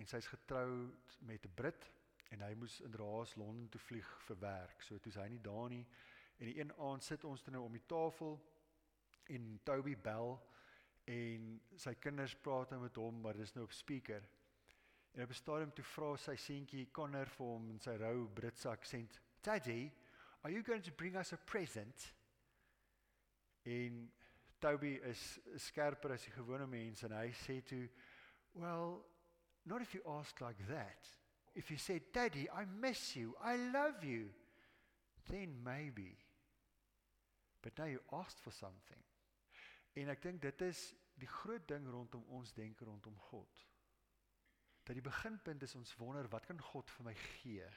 en 0.00 0.08
sy's 0.08 0.30
getroud 0.32 1.18
met 1.20 1.44
'n 1.44 1.54
Brit 1.54 1.90
en 2.30 2.40
hy 2.40 2.54
moes 2.54 2.80
in 2.80 2.96
Raas 2.96 3.36
Londen 3.36 3.68
toe 3.68 3.80
vlieg 3.80 4.08
vir 4.26 4.38
werk. 4.38 4.82
So 4.82 4.98
toe's 4.98 5.20
hy 5.20 5.28
nie 5.28 5.40
daar 5.40 5.68
nie 5.68 5.86
en 6.38 6.46
die 6.46 6.58
een 6.60 6.72
aand 6.78 7.04
sit 7.04 7.24
ons 7.24 7.42
toe 7.42 7.52
nou 7.52 7.64
om 7.64 7.72
die 7.72 7.86
tafel 7.86 8.40
en 9.28 9.60
Toby 9.64 9.96
bel 9.96 10.40
en 11.04 11.60
sy 11.76 11.94
kinders 11.94 12.36
praat 12.36 12.70
nou 12.70 12.80
met 12.80 12.96
hom, 12.96 13.20
maar 13.20 13.36
dis 13.36 13.52
nou 13.52 13.64
op 13.64 13.72
speaker. 13.72 14.28
En 15.12 15.22
op 15.22 15.30
'n 15.30 15.42
stadium 15.44 15.72
toe 15.72 15.84
vra 15.84 16.16
sy 16.16 16.36
seentjie 16.36 16.90
Connor 16.90 17.26
vir 17.26 17.46
hom 17.46 17.70
in 17.70 17.80
sy 17.80 17.96
rou 17.96 18.28
Britse 18.28 18.68
aksent, 18.68 19.20
"Daddy, 19.42 19.92
are 20.42 20.52
you 20.52 20.62
going 20.62 20.82
to 20.82 20.92
bring 20.92 21.16
us 21.16 21.32
a 21.32 21.36
present?" 21.36 22.14
En 23.62 24.12
Toby 24.58 24.94
is 24.94 25.40
skerper 25.56 26.12
as 26.12 26.24
die 26.24 26.32
gewone 26.34 26.66
mens 26.66 27.02
en 27.02 27.12
hy 27.12 27.30
sê 27.32 27.60
toe, 27.62 27.88
"Well, 28.52 29.04
not 29.64 29.82
if 29.82 29.94
you 29.94 30.02
ask 30.18 30.40
like 30.40 30.66
that. 30.66 31.18
If 31.54 31.70
you 31.70 31.78
say, 31.78 32.00
"Daddy, 32.12 32.48
I 32.48 32.64
miss 32.64 33.14
you. 33.16 33.36
I 33.40 33.56
love 33.56 34.04
you." 34.04 34.32
Then 35.28 35.62
maybe. 35.62 36.18
But 37.60 37.78
now 37.78 37.86
you 37.86 38.00
asked 38.10 38.40
for 38.40 38.50
something. 38.52 39.02
En 39.92 40.08
ek 40.08 40.22
dink 40.22 40.40
dit 40.42 40.60
is 40.60 40.94
die 41.20 41.28
groot 41.28 41.68
ding 41.68 41.86
rondom 41.90 42.24
ons 42.34 42.54
denke 42.56 42.84
rondom 42.84 43.18
God. 43.28 43.66
Dat 44.82 44.98
die 44.98 45.04
beginpunt 45.04 45.62
is 45.62 45.74
ons 45.78 45.96
wonder 45.96 46.28
wat 46.28 46.46
kan 46.48 46.60
God 46.72 46.90
vir 46.90 47.04
my 47.04 47.14
gee? 47.14 47.68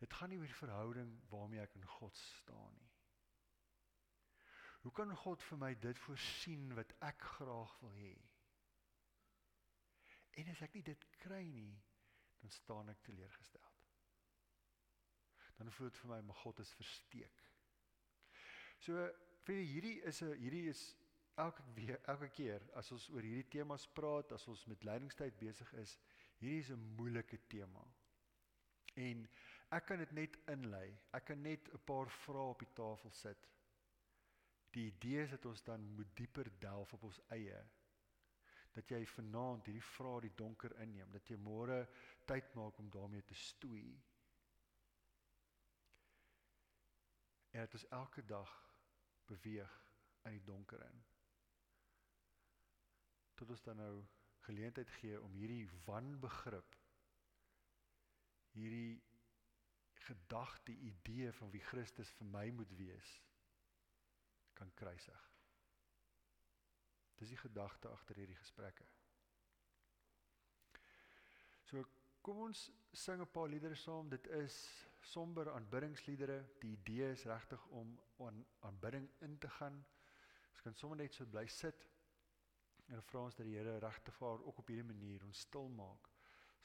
Dit 0.00 0.12
gaan 0.12 0.28
nie 0.28 0.38
oor 0.38 0.50
die 0.50 0.60
verhouding 0.60 1.12
waarmee 1.30 1.60
ek 1.60 1.74
in 1.78 1.86
God 1.96 2.16
staan 2.16 2.74
nie. 2.76 2.92
Hoe 4.86 4.92
kan 4.94 5.10
God 5.16 5.42
vir 5.42 5.58
my 5.58 5.72
dit 5.82 5.98
voorsien 5.98 6.68
wat 6.78 6.92
ek 7.02 7.22
graag 7.36 7.72
wil 7.82 7.94
hê? 7.98 8.12
En 10.38 10.50
as 10.52 10.60
ek 10.62 10.76
nie 10.76 10.84
dit 10.86 11.06
kry 11.24 11.42
nie, 11.48 11.72
dan 12.42 12.52
staan 12.54 12.92
ek 12.92 13.00
teleurgesteld. 13.08 13.82
Dan 15.56 15.72
voel 15.72 15.90
dit 15.90 15.98
vir 16.02 16.12
my 16.12 16.20
my 16.28 16.36
God 16.42 16.60
is 16.62 16.74
versteek. 16.76 17.42
So 18.84 19.08
vir 19.48 19.62
hierdie 19.72 19.96
is 20.06 20.22
'n 20.22 20.36
hierdie 20.38 20.68
is 20.68 20.84
elke 21.36 21.62
weer 21.74 22.00
elke 22.12 22.28
keer 22.28 22.62
as 22.74 22.92
ons 22.92 23.08
oor 23.08 23.24
hierdie 23.24 23.48
temas 23.48 23.86
praat, 23.98 24.32
as 24.32 24.46
ons 24.48 24.66
met 24.66 24.84
leidingstyd 24.84 25.38
besig 25.40 25.72
is, 25.82 25.98
hierdie 26.38 26.60
is 26.60 26.70
'n 26.70 26.94
moeilike 27.00 27.38
tema. 27.48 27.84
En 28.94 29.28
ek 29.68 29.86
kan 29.86 29.98
dit 29.98 30.12
net 30.12 30.36
inlei. 30.52 30.88
Ek 31.16 31.24
kan 31.30 31.42
net 31.42 31.68
'n 31.72 31.84
paar 31.84 32.10
vrae 32.10 32.50
op 32.50 32.58
die 32.58 32.72
tafel 32.72 33.10
sit. 33.10 33.48
Die 34.70 34.86
idee 34.86 35.22
is 35.22 35.30
dat 35.30 35.46
ons 35.46 35.62
dan 35.62 35.94
moet 35.94 36.16
dieper 36.16 36.58
delf 36.58 36.92
op 36.92 37.02
ons 37.02 37.20
eie. 37.28 37.64
Dat 38.72 38.88
jy 38.88 39.06
vanaand 39.06 39.66
hierdie 39.66 39.88
vrae 39.96 40.20
die 40.20 40.34
donker 40.34 40.80
inneem, 40.80 41.10
dat 41.12 41.28
jy 41.28 41.36
môre 41.36 41.88
tyd 42.24 42.54
maak 42.54 42.78
om 42.78 42.90
daarmee 42.90 43.24
te 43.24 43.34
stoei. 43.34 44.02
En 47.50 47.60
dit 47.60 47.74
is 47.74 47.88
elke 47.88 48.24
dag 48.26 48.52
beweeg 49.26 49.82
in 50.24 50.32
die 50.32 50.44
donker 50.44 50.82
in 50.84 51.04
tot 53.36 53.50
ons 53.52 53.62
dan 53.62 53.76
nou 53.76 53.94
geleentheid 54.48 54.90
gee 55.00 55.20
om 55.20 55.34
hierdie 55.36 55.68
wanbegrip 55.84 56.76
hierdie 58.56 59.02
gedagte 60.06 60.72
idee 60.72 61.32
van 61.38 61.50
wie 61.54 61.62
Christus 61.68 62.10
vir 62.18 62.28
my 62.32 62.44
moet 62.54 62.72
wees 62.78 63.14
kan 64.56 64.70
kruisig. 64.74 65.24
Dis 67.20 67.32
die 67.32 67.40
gedagte 67.40 67.90
agter 67.92 68.16
hierdie 68.20 68.38
gesprekke. 68.40 68.86
So 71.68 71.82
kom 72.22 72.44
ons 72.48 72.70
sing 72.92 73.20
'n 73.20 73.32
paar 73.32 73.48
liedere 73.48 73.76
saam. 73.76 74.08
Dit 74.08 74.26
is 74.26 74.56
somber 75.00 75.52
aanbiddingsliedere. 75.52 76.38
Die 76.60 76.72
idee 76.72 77.10
is 77.10 77.24
regtig 77.24 77.66
om 77.66 77.98
aan 78.18 78.46
aanbidding 78.60 79.10
in 79.20 79.38
te 79.38 79.48
gaan. 79.48 79.84
Ons 80.52 80.62
kan 80.62 80.74
sommer 80.74 80.96
net 80.96 81.14
so 81.14 81.26
bly 81.26 81.46
sit 81.46 81.86
En 82.86 83.02
vra 83.02 83.24
ons 83.26 83.34
dat 83.34 83.46
die 83.46 83.56
Here 83.58 83.78
regte 83.82 84.12
vaar 84.14 84.42
ook 84.42 84.58
op 84.62 84.68
hierdie 84.70 84.86
manier 84.86 85.24
ons 85.26 85.42
stil 85.48 85.68
maak 85.80 86.12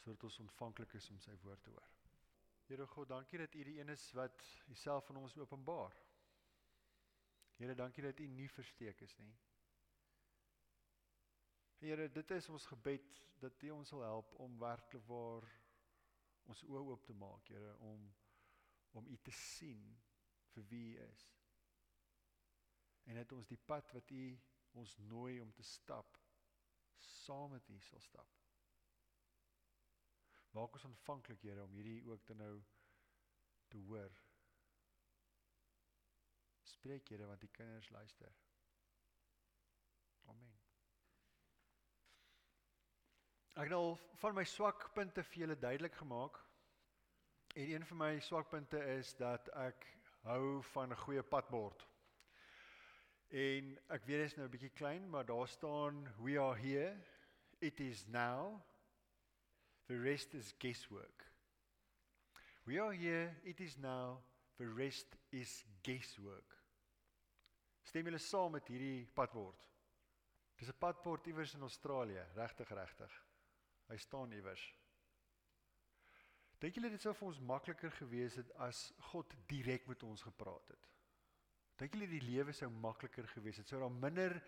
sodat 0.02 0.24
ons 0.24 0.40
ontvanklik 0.42 0.94
is 0.98 1.10
om 1.14 1.20
sy 1.22 1.34
woord 1.44 1.62
te 1.66 1.74
hoor. 1.74 2.01
Here 2.72 2.88
God, 2.88 3.08
dankie 3.08 3.38
dat 3.38 3.54
U 3.54 3.64
die 3.64 3.80
een 3.80 3.90
is 3.90 4.12
wat 4.12 4.44
Uself 4.68 5.10
aan 5.10 5.18
ons 5.20 5.38
openbaar. 5.38 5.96
Here, 7.56 7.76
dankie 7.76 8.04
dat 8.04 8.20
U 8.20 8.28
nie 8.28 8.48
versteek 8.50 9.02
is 9.02 9.16
nie. 9.18 9.34
Here, 11.82 12.06
dit 12.12 12.32
is 12.32 12.48
ons 12.50 12.66
gebed 12.72 13.20
dat 13.44 13.64
U 13.68 13.74
ons 13.76 13.92
sal 13.92 14.06
help 14.06 14.32
om 14.40 14.56
werklik 14.60 15.04
waar 15.10 15.50
ons 16.48 16.64
oë 16.64 16.86
oop 16.94 17.04
te 17.04 17.14
maak, 17.14 17.52
Here, 17.52 17.76
om 17.92 18.08
om 18.92 19.08
U 19.08 19.18
te 19.20 19.36
sien 19.36 19.84
vir 20.54 20.68
wie 20.72 20.86
U 20.96 21.04
is. 21.10 21.28
En 23.04 23.20
dat 23.20 23.36
ons 23.36 23.52
die 23.52 23.60
pad 23.60 23.92
wat 23.92 24.16
U 24.16 24.26
ons 24.80 24.96
nooi 25.12 25.42
om 25.44 25.52
te 25.52 25.68
stap 25.68 26.16
saam 27.12 27.52
met 27.52 27.68
U 27.68 27.82
sal 27.84 28.00
stap. 28.08 28.41
Maak 30.52 30.74
ons 30.76 30.84
ontvanklik, 30.84 31.42
Here, 31.42 31.64
om 31.64 31.76
hierdie 31.76 32.02
ook 32.10 32.24
te 32.28 32.36
nou 32.36 32.56
te 33.72 33.78
hoor. 33.88 34.12
Spreek, 36.68 37.08
Here, 37.10 37.28
want 37.30 37.40
die 37.40 37.52
kinders 37.56 37.90
luister. 37.90 38.34
Amen. 40.28 40.58
Ek 43.56 43.70
het 43.70 43.76
al 43.78 43.96
van 44.20 44.36
my 44.36 44.44
swakpunte 44.48 45.24
vir 45.30 45.44
julle 45.44 45.60
duidelik 45.60 45.96
gemaak. 46.00 46.40
En 47.56 47.72
een 47.72 47.86
van 47.86 47.98
my 47.98 48.12
swakpunte 48.24 48.80
is 48.98 49.14
dat 49.20 49.48
ek 49.60 49.88
hou 50.28 50.64
van 50.72 50.92
'n 50.92 51.04
goeie 51.04 51.24
padbord. 51.24 51.88
En 53.28 53.72
ek 53.88 54.06
weet 54.06 54.20
dit 54.20 54.32
is 54.32 54.36
nou 54.36 54.48
'n 54.48 54.52
bietjie 54.52 54.76
klein, 54.76 55.10
maar 55.10 55.26
daar 55.26 55.48
staan 55.48 56.04
we 56.24 56.40
are 56.40 56.60
here. 56.60 57.00
It 57.60 57.80
is 57.80 58.06
now. 58.08 58.71
The 59.92 60.00
rest 60.00 60.34
is 60.36 60.54
guesswork. 60.58 61.26
We 62.66 62.80
are 62.80 62.94
here. 62.94 63.36
It 63.44 63.60
is 63.60 63.76
now. 63.78 64.20
The 64.58 64.68
rest 64.68 65.18
is 65.34 65.66
guesswork. 65.84 66.56
Stem 67.84 68.08
julle 68.08 68.22
saam 68.24 68.56
met 68.56 68.72
hierdie 68.72 69.10
padbord? 69.12 69.68
Dis 70.56 70.72
'n 70.72 70.80
padbord 70.80 71.28
iewers 71.28 71.58
in 71.60 71.68
Australië, 71.68 72.24
regtig 72.40 72.72
regtig. 72.72 73.20
Hy 73.90 73.98
staan 73.98 74.32
iewers. 74.32 74.64
Dink 76.64 76.80
julle 76.80 76.96
dit 76.96 77.02
sou 77.02 77.14
vir 77.14 77.28
ons 77.28 77.46
makliker 77.52 77.92
gewees 78.00 78.40
het 78.40 78.56
as 78.56 78.94
God 79.12 79.36
direk 79.48 79.88
met 79.92 80.04
ons 80.04 80.22
gepraat 80.24 80.68
het? 80.72 80.92
Dink 81.76 81.94
julle 81.94 82.08
die 82.08 82.28
lewe 82.32 82.54
sou 82.54 82.70
makliker 82.70 83.28
gewees 83.28 83.58
het? 83.58 83.68
Sou 83.68 83.84
daar 83.84 83.92
minder 83.92 84.40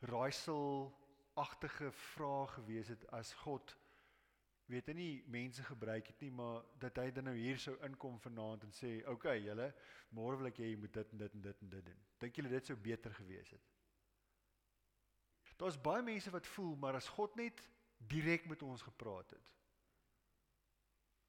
raaiselagtige 0.00 1.92
vrae 1.92 2.46
gewees 2.46 2.88
het 2.88 3.04
as 3.12 3.34
God 3.44 3.76
weet 4.66 4.90
nie 4.94 5.22
mense 5.30 5.62
gebruik 5.62 6.06
het 6.06 6.20
nie, 6.20 6.30
maar 6.30 6.62
dat 6.82 6.98
hy 6.98 7.10
dan 7.14 7.28
nou 7.30 7.36
hier 7.36 7.58
sou 7.58 7.76
inkom 7.86 8.18
vanaand 8.20 8.66
en 8.66 8.72
sê, 8.74 8.98
"Oké, 9.02 9.12
okay, 9.12 9.40
julle, 9.44 9.74
môre 10.10 10.36
wil 10.36 10.46
ek 10.46 10.58
hê 10.58 10.70
jy 10.70 10.76
moet 10.76 10.92
dit 10.92 11.12
en 11.12 11.18
dit 11.18 11.34
en 11.34 11.40
dit 11.40 11.62
en 11.62 11.68
dit 11.68 11.84
doen." 11.84 12.04
Dink 12.18 12.36
julle 12.36 12.48
dit 12.48 12.66
sou 12.66 12.76
beter 12.76 13.14
gewees 13.14 13.50
het? 13.50 13.72
Daar's 15.56 15.80
baie 15.80 16.02
mense 16.02 16.30
wat 16.30 16.46
voel, 16.46 16.76
maar 16.76 16.94
as 16.94 17.08
God 17.08 17.36
net 17.36 17.70
direk 17.96 18.46
met 18.46 18.62
ons 18.62 18.82
gepraat 18.82 19.30
het, 19.30 19.52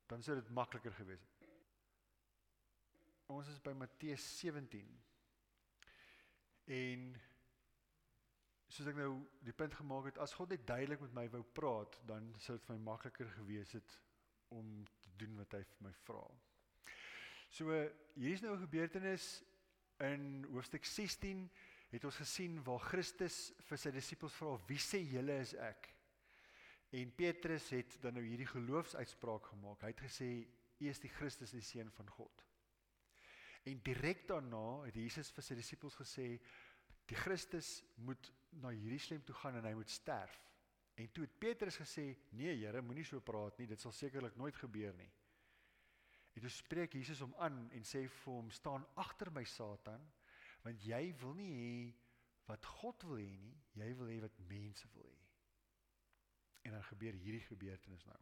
dan 0.07 0.23
sou 0.23 0.35
dit 0.35 0.49
makliker 0.49 0.91
gewees 0.91 1.21
het. 1.21 1.49
Ons 3.27 3.47
is 3.47 3.59
by 3.59 3.71
Matteus 3.71 4.39
17 4.39 5.07
En 6.67 7.15
soos 8.67 8.89
ek 8.91 8.97
nou 8.99 9.11
die 9.45 9.55
punt 9.55 9.75
gemaak 9.79 10.09
het, 10.11 10.19
as 10.23 10.35
God 10.35 10.51
net 10.51 10.65
duidelik 10.67 11.01
met 11.05 11.15
my 11.15 11.25
wou 11.37 11.43
praat, 11.59 11.99
dan 12.09 12.33
sou 12.43 12.57
dit 12.57 12.67
vir 12.67 12.75
my 12.75 12.91
makliker 12.91 13.29
gewees 13.37 13.71
het 13.77 13.97
om 14.55 14.83
te 15.03 15.13
doen 15.21 15.35
wat 15.39 15.55
hy 15.55 15.63
vir 15.63 15.85
my 15.87 15.93
vra. 16.03 16.23
So 17.49 17.71
hier 18.15 18.33
is 18.33 18.43
nou 18.43 18.55
'n 18.55 18.65
gebeurtenis 18.65 19.43
in 20.03 20.45
hoofstuk 20.51 20.85
16 20.85 21.49
het 21.89 22.03
ons 22.03 22.19
gesien 22.19 22.63
waar 22.63 22.79
Christus 22.79 23.53
vir 23.69 23.77
sy 23.77 23.91
disippels 23.91 24.33
vra 24.33 24.57
wie 24.67 24.79
sê 24.79 24.99
julle 24.99 25.39
is 25.41 25.53
ek? 25.53 25.93
En 26.91 27.15
Petrus 27.15 27.69
het 27.69 27.97
dan 28.01 28.13
nou 28.13 28.23
hierdie 28.23 28.47
geloofsuitspraak 28.47 29.45
gemaak. 29.45 29.81
Hy 29.81 29.87
het 29.87 30.03
gesê 30.03 30.47
U 30.79 30.85
is 30.85 30.99
die 30.99 31.09
Christus, 31.09 31.51
die 31.51 31.61
seun 31.65 31.89
van 31.91 32.09
God. 32.09 32.43
En 33.65 33.79
direk 33.83 34.27
daarna 34.27 34.83
het 34.85 34.95
Jesus 34.95 35.31
vir 35.33 35.43
sy 35.43 35.55
disippels 35.55 35.97
gesê 35.97 36.27
die 37.07 37.17
Christus 37.17 37.81
moet 37.95 38.29
na 38.61 38.71
Jerusalem 38.73 39.23
toe 39.23 39.35
gaan 39.35 39.55
en 39.55 39.65
hy 39.65 39.73
moet 39.73 39.89
sterf 39.89 40.47
En 40.97 41.11
toe 41.11 41.23
het 41.23 41.37
Petrus 41.37 41.75
gesê: 41.77 42.17
"Nee, 42.29 42.55
Here, 42.57 42.81
moenie 42.81 43.03
so 43.05 43.19
praat 43.21 43.57
nie. 43.57 43.67
Dit 43.67 43.81
sal 43.81 43.91
sekerlik 43.91 44.35
nooit 44.35 44.55
gebeur 44.55 44.95
nie." 44.97 45.11
En 46.33 46.41
toe 46.41 46.49
spreek 46.49 46.93
Jesus 46.93 47.19
hom 47.19 47.35
aan 47.37 47.69
en 47.71 47.83
sê 47.85 48.07
vir 48.07 48.33
hom: 48.33 48.49
"Staan 48.51 48.85
agter 48.95 49.31
my, 49.31 49.43
Satan, 49.43 50.11
want 50.63 50.81
jy 50.81 51.13
wil 51.21 51.33
nie 51.33 51.51
hê 51.53 51.95
wat 52.47 52.65
God 52.65 53.03
wil 53.03 53.17
hê 53.17 53.37
nie, 53.37 53.61
jy 53.73 53.93
wil 53.93 54.07
hê 54.07 54.19
wat 54.21 54.39
mense 54.39 54.87
wil 54.93 55.05
hê." 55.05 55.27
En 56.63 56.71
dan 56.71 56.83
gebeur 56.83 57.13
hierdie 57.13 57.45
gebeurtenis 57.45 58.05
nou. 58.05 58.19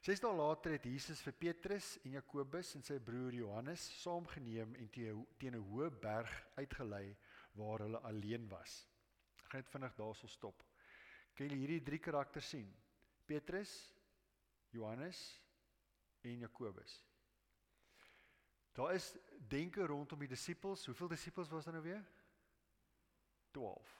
Ses 0.00 0.20
dae 0.20 0.32
later 0.32 0.70
het 0.70 0.84
Jesus 0.84 1.20
vir 1.20 1.32
Petrus 1.32 1.98
en 2.04 2.12
Jakobus 2.12 2.74
en 2.74 2.82
sy 2.82 2.98
broer 2.98 3.34
Johannes 3.34 3.84
saamgeneem 4.02 4.74
en 4.74 4.88
teen 4.90 5.54
'n 5.54 5.68
hoë 5.70 5.90
berg 6.00 6.46
uitgelei 6.56 7.16
waar 7.56 7.84
hulle 7.84 8.00
alleen 8.08 8.48
was. 8.48 8.84
Ek 9.40 9.50
gaan 9.50 9.62
net 9.64 9.72
vinnig 9.72 9.98
daarso 9.98 10.28
stop. 10.30 10.62
Kan 11.36 11.48
julle 11.48 11.60
hierdie 11.60 11.82
drie 11.84 12.00
karakters 12.02 12.48
sien? 12.54 12.68
Petrus, 13.26 13.72
Johannes 14.74 15.20
en 16.26 16.38
Jakobus. 16.38 17.00
Daar 18.76 18.94
is 18.94 19.14
denke 19.48 19.86
rondom 19.86 20.20
die 20.20 20.28
disippels. 20.28 20.84
Hoeveel 20.86 21.08
disippels 21.08 21.48
was 21.48 21.64
daar 21.64 21.78
nou 21.78 21.84
weer? 21.84 22.04
12. 23.50 23.94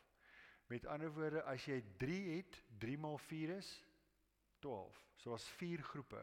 Met 0.67 0.87
ander 0.87 1.13
woorde, 1.13 1.43
as 1.43 1.65
jy 1.65 1.79
3 1.97 2.17
het, 2.37 2.59
3 2.83 2.99
maal 2.99 3.19
4 3.19 3.55
is 3.57 3.71
12. 4.59 4.99
So 5.17 5.31
was 5.31 5.49
4 5.61 5.83
groepe. 5.83 6.21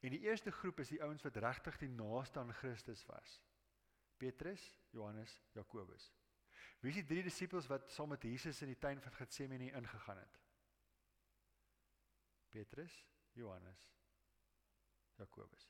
En 0.00 0.10
die 0.14 0.22
eerste 0.24 0.50
groep 0.50 0.80
is 0.80 0.94
die 0.94 1.02
ouens 1.02 1.22
wat 1.22 1.36
regtig 1.36 1.78
die 1.82 1.90
naaste 1.90 2.40
aan 2.40 2.54
Christus 2.54 3.04
was. 3.06 3.36
Petrus, 4.16 4.62
Johannes, 4.90 5.34
Jakobus. 5.52 6.08
Wie 6.82 6.90
is 6.90 6.98
die 6.98 7.06
drie 7.06 7.22
disippels 7.22 7.68
wat 7.70 7.90
saam 7.94 8.10
met 8.10 8.24
Jesus 8.26 8.58
in 8.64 8.72
die 8.72 8.78
tuin 8.78 9.00
van 9.00 9.14
Getsemane 9.14 9.70
ingegaan 9.70 10.18
het? 10.18 10.38
Petrus, 12.50 12.96
Johannes, 13.38 13.84
Jakobus. 15.20 15.68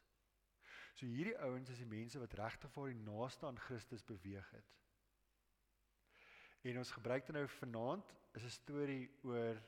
So 0.97 1.04
hierdie 1.07 1.37
ouens 1.45 1.69
is 1.73 1.83
die 1.83 1.88
mense 1.88 2.21
wat 2.21 2.38
regtig 2.40 2.73
vir 2.73 2.95
die 2.95 3.04
naaste 3.04 3.47
aan 3.47 3.61
Christus 3.61 4.04
beweeg 4.09 4.49
het. 4.57 4.73
En 6.62 6.81
ons 6.81 6.95
gebruik 6.97 7.28
dit 7.28 7.37
nou 7.37 7.45
vanaand 7.59 8.16
is 8.33 8.49
'n 8.49 8.57
storie 8.57 9.11
oor 9.23 9.62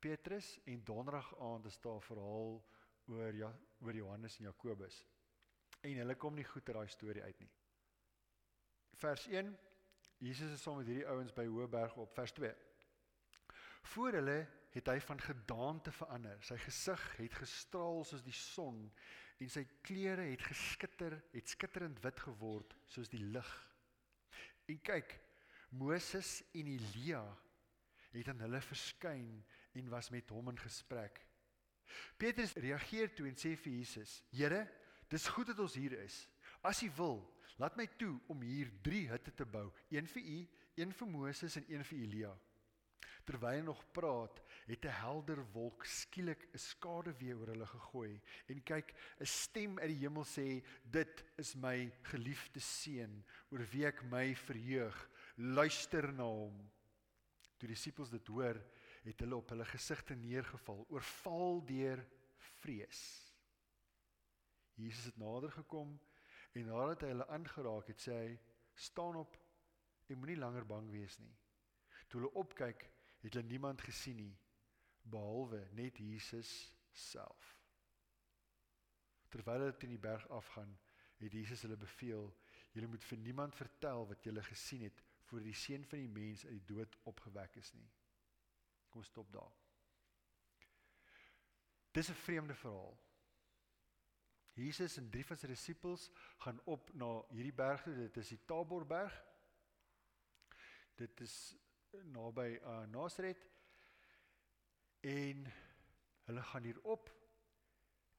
Petrus 0.00 0.58
en 0.64 0.84
donderdag 0.84 1.34
aand 1.38 1.66
is 1.66 1.80
daar 1.80 2.02
'n 2.02 2.08
verhaal 2.10 2.64
oor 3.06 3.34
ja, 3.34 3.54
oor 3.80 3.94
Johannes 3.94 4.38
en 4.38 4.44
Jakobus. 4.44 5.06
En 5.80 5.96
hulle 5.96 6.16
kom 6.16 6.34
nie 6.34 6.44
goed 6.44 6.68
uit 6.68 6.76
daai 6.76 6.88
storie 6.88 7.22
uit 7.22 7.38
nie. 7.38 7.50
Vers 8.92 9.26
1 9.26 9.58
Jesus 10.20 10.52
is 10.52 10.60
saam 10.60 10.76
met 10.76 10.88
hierdie 10.90 11.08
ouens 11.08 11.32
by 11.32 11.46
Hoëberg 11.48 11.94
op 11.96 12.10
vers 12.12 12.32
2. 12.36 12.50
Voor 13.94 14.18
hulle 14.18 14.40
het 14.74 14.90
hy 14.92 14.98
van 15.00 15.22
gedaante 15.24 15.92
verander. 15.96 16.42
Sy 16.44 16.58
gesig 16.60 17.04
het 17.16 17.38
gestraal 17.40 18.04
soos 18.04 18.24
die 18.26 18.36
son 18.36 18.82
en 19.40 19.48
sy 19.48 19.64
klere 19.80 20.26
het 20.28 20.44
geskitter, 20.44 21.16
het 21.32 21.48
skitterend 21.48 22.02
wit 22.04 22.20
geword 22.20 22.76
soos 22.92 23.08
die 23.08 23.22
lig. 23.32 23.48
En 24.68 24.82
kyk, 24.84 25.16
Moses 25.80 26.42
en 26.52 26.68
Elia 26.68 27.24
het 28.12 28.28
aan 28.28 28.44
hulle 28.44 28.60
verskyn 28.60 29.40
en 29.72 29.90
was 29.90 30.12
met 30.12 30.28
hom 30.36 30.52
in 30.52 30.60
gesprek. 30.60 31.22
Petrus 32.20 32.52
reageer 32.60 33.14
toe 33.16 33.30
en 33.30 33.40
sê 33.40 33.56
vir 33.56 33.80
Jesus: 33.80 34.20
"Here, 34.36 34.66
dis 35.08 35.28
goed 35.32 35.48
dat 35.48 35.58
ons 35.58 35.74
hier 35.74 35.96
is. 36.04 36.26
As 36.60 36.82
U 36.84 36.90
wil, 37.00 37.22
Laat 37.60 37.76
my 37.76 37.84
toe 38.00 38.14
om 38.32 38.40
hier 38.40 38.70
3 38.80 39.08
hutte 39.10 39.32
te 39.36 39.44
bou, 39.44 39.66
een 39.92 40.06
vir 40.08 40.22
u, 40.24 40.38
een 40.80 40.94
vir 40.96 41.08
Moses 41.12 41.58
en 41.60 41.66
een 41.68 41.84
vir 41.84 41.98
Elia. 42.06 42.30
Terwyl 43.28 43.58
hy 43.58 43.64
nog 43.66 43.82
praat, 43.92 44.40
het 44.64 44.86
'n 44.86 44.96
helder 45.02 45.42
wolk 45.52 45.84
skielik 45.84 46.48
'n 46.54 46.58
skaduwee 46.58 47.36
oor 47.36 47.52
hulle 47.52 47.66
gegooi 47.66 48.20
en 48.48 48.62
kyk, 48.62 48.94
'n 49.20 49.26
stem 49.26 49.78
uit 49.78 49.90
die 49.92 50.00
hemel 50.06 50.24
sê: 50.24 50.64
"Dit 50.84 51.24
is 51.36 51.54
my 51.54 51.92
geliefde 52.02 52.60
seun, 52.60 53.24
oor 53.50 53.66
wie 53.72 53.86
ek 53.86 54.02
my 54.04 54.34
verheug. 54.34 55.10
Luister 55.36 56.12
na 56.12 56.24
hom." 56.24 56.70
Toe 57.58 57.68
die 57.68 57.76
disippels 57.76 58.10
dit 58.10 58.26
hoor, 58.26 58.56
het 59.04 59.20
hulle 59.20 59.36
op 59.36 59.48
hulle 59.48 59.64
gesigte 59.64 60.14
neergeval, 60.14 60.86
oorval 60.88 61.64
deur 61.66 62.06
vrees. 62.38 63.34
Jesus 64.74 65.04
het 65.04 65.16
nader 65.16 65.50
gekom 65.50 66.00
En 66.52 66.66
nadat 66.66 67.04
hy 67.04 67.12
hulle 67.12 67.26
aangeraak 67.30 67.90
het, 67.92 68.00
sê 68.02 68.16
hy: 68.16 68.30
"Staan 68.74 69.16
op 69.16 69.36
en 70.06 70.18
moenie 70.18 70.38
langer 70.38 70.66
bang 70.66 70.90
wees 70.90 71.18
nie." 71.18 71.36
Toe 72.08 72.20
hulle 72.20 72.32
opkyk, 72.42 72.86
het 73.20 73.34
hulle 73.34 73.46
niemand 73.46 73.82
gesien 73.86 74.16
nie 74.16 74.38
behalwe 75.02 75.68
net 75.72 75.98
Jesus 75.98 76.50
self. 76.92 77.56
Terwyl 79.30 79.62
hulle 79.62 79.76
teen 79.78 79.94
die 79.94 80.02
berg 80.02 80.26
afgaan, 80.28 80.72
het 81.20 81.32
Jesus 81.32 81.62
hulle 81.62 81.76
beveel: 81.76 82.32
"Julle 82.72 82.86
moet 82.86 83.04
vir 83.04 83.18
niemand 83.18 83.54
vertel 83.54 84.06
wat 84.06 84.24
julle 84.24 84.42
gesien 84.42 84.82
het 84.82 85.02
voor 85.28 85.40
die 85.40 85.54
seun 85.54 85.84
van 85.84 85.98
die 85.98 86.08
mens 86.08 86.44
uit 86.46 86.58
die 86.58 86.74
dood 86.74 86.96
opgewek 87.04 87.56
is 87.56 87.72
nie." 87.72 87.90
Kom 88.90 89.04
stop 89.04 89.32
daar. 89.32 89.54
Dis 91.92 92.10
'n 92.10 92.14
vreemde 92.14 92.54
verhaal. 92.54 92.98
Jesus 94.52 94.96
en 94.96 95.10
drie 95.10 95.24
van 95.26 95.38
sy 95.38 95.46
disippels 95.50 96.10
gaan 96.44 96.60
op 96.64 96.90
na 96.98 97.10
hierdie 97.30 97.54
berg 97.54 97.82
toe. 97.82 97.94
Dit 97.94 98.16
is 98.16 98.32
die 98.34 98.40
Taborberg. 98.46 99.14
Dit 101.00 101.20
is 101.20 101.36
naby 102.12 102.58
uh, 102.58 102.82
Nasaret. 102.90 103.46
En 105.00 105.46
hulle 106.28 106.42
gaan 106.42 106.62
hier 106.68 106.80
op 106.82 107.08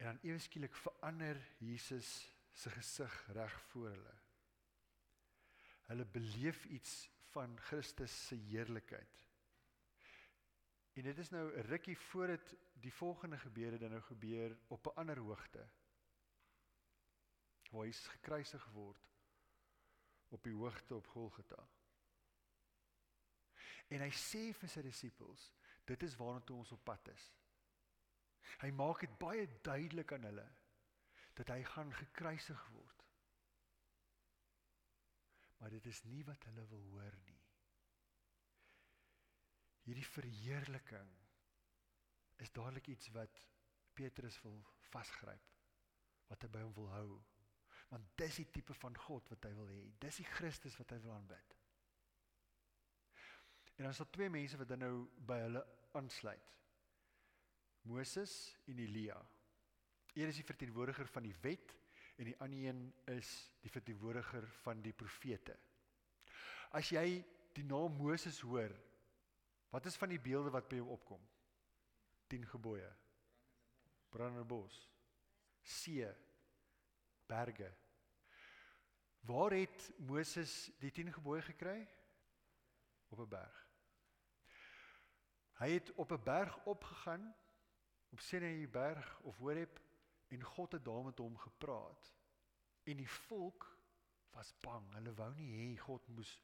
en 0.01 0.05
dan 0.05 0.19
ewe 0.25 0.39
skielik 0.41 0.75
verander 0.75 1.37
Jesus 1.61 2.09
se 2.57 2.69
gesig 2.73 3.17
reg 3.35 3.59
voor 3.69 3.89
hulle. 3.89 4.15
Hulle 5.91 6.05
beleef 6.05 6.65
iets 6.65 7.09
van 7.31 7.53
Christus 7.69 8.15
se 8.27 8.35
heerlikheid. 8.35 9.19
En 10.93 11.03
dit 11.03 11.17
is 11.17 11.29
nou 11.29 11.45
'n 11.51 11.67
rukkie 11.69 11.97
voordat 11.97 12.55
die 12.73 12.93
volgende 12.93 13.37
gebeure 13.37 13.77
dan 13.77 13.89
nou 13.89 14.01
gebeur 14.01 14.57
op 14.67 14.87
'n 14.87 14.97
ander 14.99 15.17
hoogte 15.17 15.69
waar 17.71 17.87
hy 17.87 17.91
gekruisig 18.13 18.65
word 18.75 19.07
op 20.35 20.43
die 20.43 20.55
hoogte 20.55 20.95
op 20.95 21.07
Golgotha. 21.11 21.59
En 23.91 24.03
hy 24.03 24.11
sê 24.15 24.51
vir 24.55 24.71
sy 24.71 24.83
disippels, 24.85 25.49
dit 25.87 26.03
is 26.07 26.15
waarna 26.19 26.43
toe 26.47 26.61
ons 26.61 26.71
op 26.75 26.83
pad 26.87 27.11
is. 27.11 27.27
Hy 28.63 28.71
maak 28.75 29.03
dit 29.03 29.17
baie 29.19 29.47
duidelik 29.63 30.13
aan 30.15 30.27
hulle 30.29 30.47
dat 31.39 31.51
hy 31.53 31.61
gaan 31.73 31.91
gekruisig 31.95 32.63
word. 32.75 33.05
Maar 35.59 35.75
dit 35.75 35.85
is 35.91 36.03
nie 36.09 36.23
wat 36.27 36.43
hulle 36.49 36.65
wil 36.71 36.83
hoor 36.93 37.17
nie. 37.27 37.39
Hierdie 39.85 40.07
verheerliking 40.07 41.11
is 42.43 42.53
dadelik 42.53 42.87
iets 42.93 43.11
wat 43.15 43.43
Petrus 43.97 44.39
wil 44.45 44.59
vasgryp, 44.91 45.51
wat 46.29 46.43
hy 46.43 46.49
by 46.53 46.63
hom 46.65 46.75
wil 46.77 46.89
hou 46.95 47.09
want 47.91 48.13
dis 48.19 48.37
die 48.39 48.47
tipe 48.55 48.75
van 48.79 48.95
God 49.05 49.27
wat 49.33 49.45
hy 49.47 49.51
wil 49.57 49.67
hê. 49.71 49.81
Dis 49.99 50.21
die 50.21 50.29
Christus 50.37 50.77
wat 50.79 50.93
hy 50.95 50.99
wil 51.03 51.15
aanbid. 51.17 51.57
En 53.75 53.83
dan 53.83 53.91
is 53.91 53.99
daar 53.99 54.13
twee 54.15 54.31
mense 54.31 54.59
wat 54.59 54.69
dan 54.71 54.83
nou 54.85 54.95
by 55.27 55.41
hulle 55.43 55.63
aansluit. 55.99 56.47
Moses 57.89 58.35
en 58.69 58.79
Elia. 58.79 59.17
Een 60.13 60.29
is 60.29 60.39
die 60.39 60.47
verteenwoordiger 60.47 61.09
van 61.09 61.25
die 61.25 61.35
wet 61.43 61.75
en 62.19 62.29
die 62.29 62.37
ander 62.43 62.63
een 62.67 62.81
is 63.11 63.29
die 63.63 63.71
verteenwoordiger 63.73 64.47
van 64.61 64.83
die 64.85 64.93
profete. 64.93 65.55
As 66.77 66.91
jy 66.93 67.05
die 67.55 67.65
naam 67.67 67.97
Moses 67.99 68.39
hoor, 68.45 68.71
wat 69.71 69.87
is 69.89 69.97
van 69.99 70.11
die 70.13 70.21
beelde 70.21 70.53
wat 70.53 70.69
by 70.69 70.79
jou 70.79 70.91
opkom? 70.93 71.23
10 72.31 72.47
gebooie. 72.53 72.91
Brandende 74.11 74.47
bos. 74.47 74.77
See 75.63 76.07
berge. 77.27 77.71
Waar 79.21 79.51
het 79.51 79.91
Moses 79.97 80.71
die 80.79 80.91
10 80.91 81.13
gebooie 81.13 81.41
gekry? 81.41 81.87
Op 83.09 83.19
'n 83.19 83.27
berg. 83.27 83.67
Hy 85.53 85.69
het 85.69 85.93
op 85.93 86.11
'n 86.11 86.23
berg 86.23 86.65
opgegaan 86.65 87.35
op 88.09 88.19
Sinai 88.19 88.67
berg 88.67 89.19
of 89.19 89.37
Horeb 89.37 89.79
en 90.27 90.43
God 90.43 90.71
het 90.71 90.85
daar 90.85 91.03
met 91.03 91.17
hom 91.17 91.37
gepraat. 91.37 92.13
En 92.83 92.97
die 92.97 93.09
volk 93.09 93.77
was 94.29 94.53
bang. 94.59 94.93
Hulle 94.93 95.13
wou 95.13 95.33
nie 95.35 95.51
hê 95.55 95.79
God 95.79 96.07
moes 96.07 96.41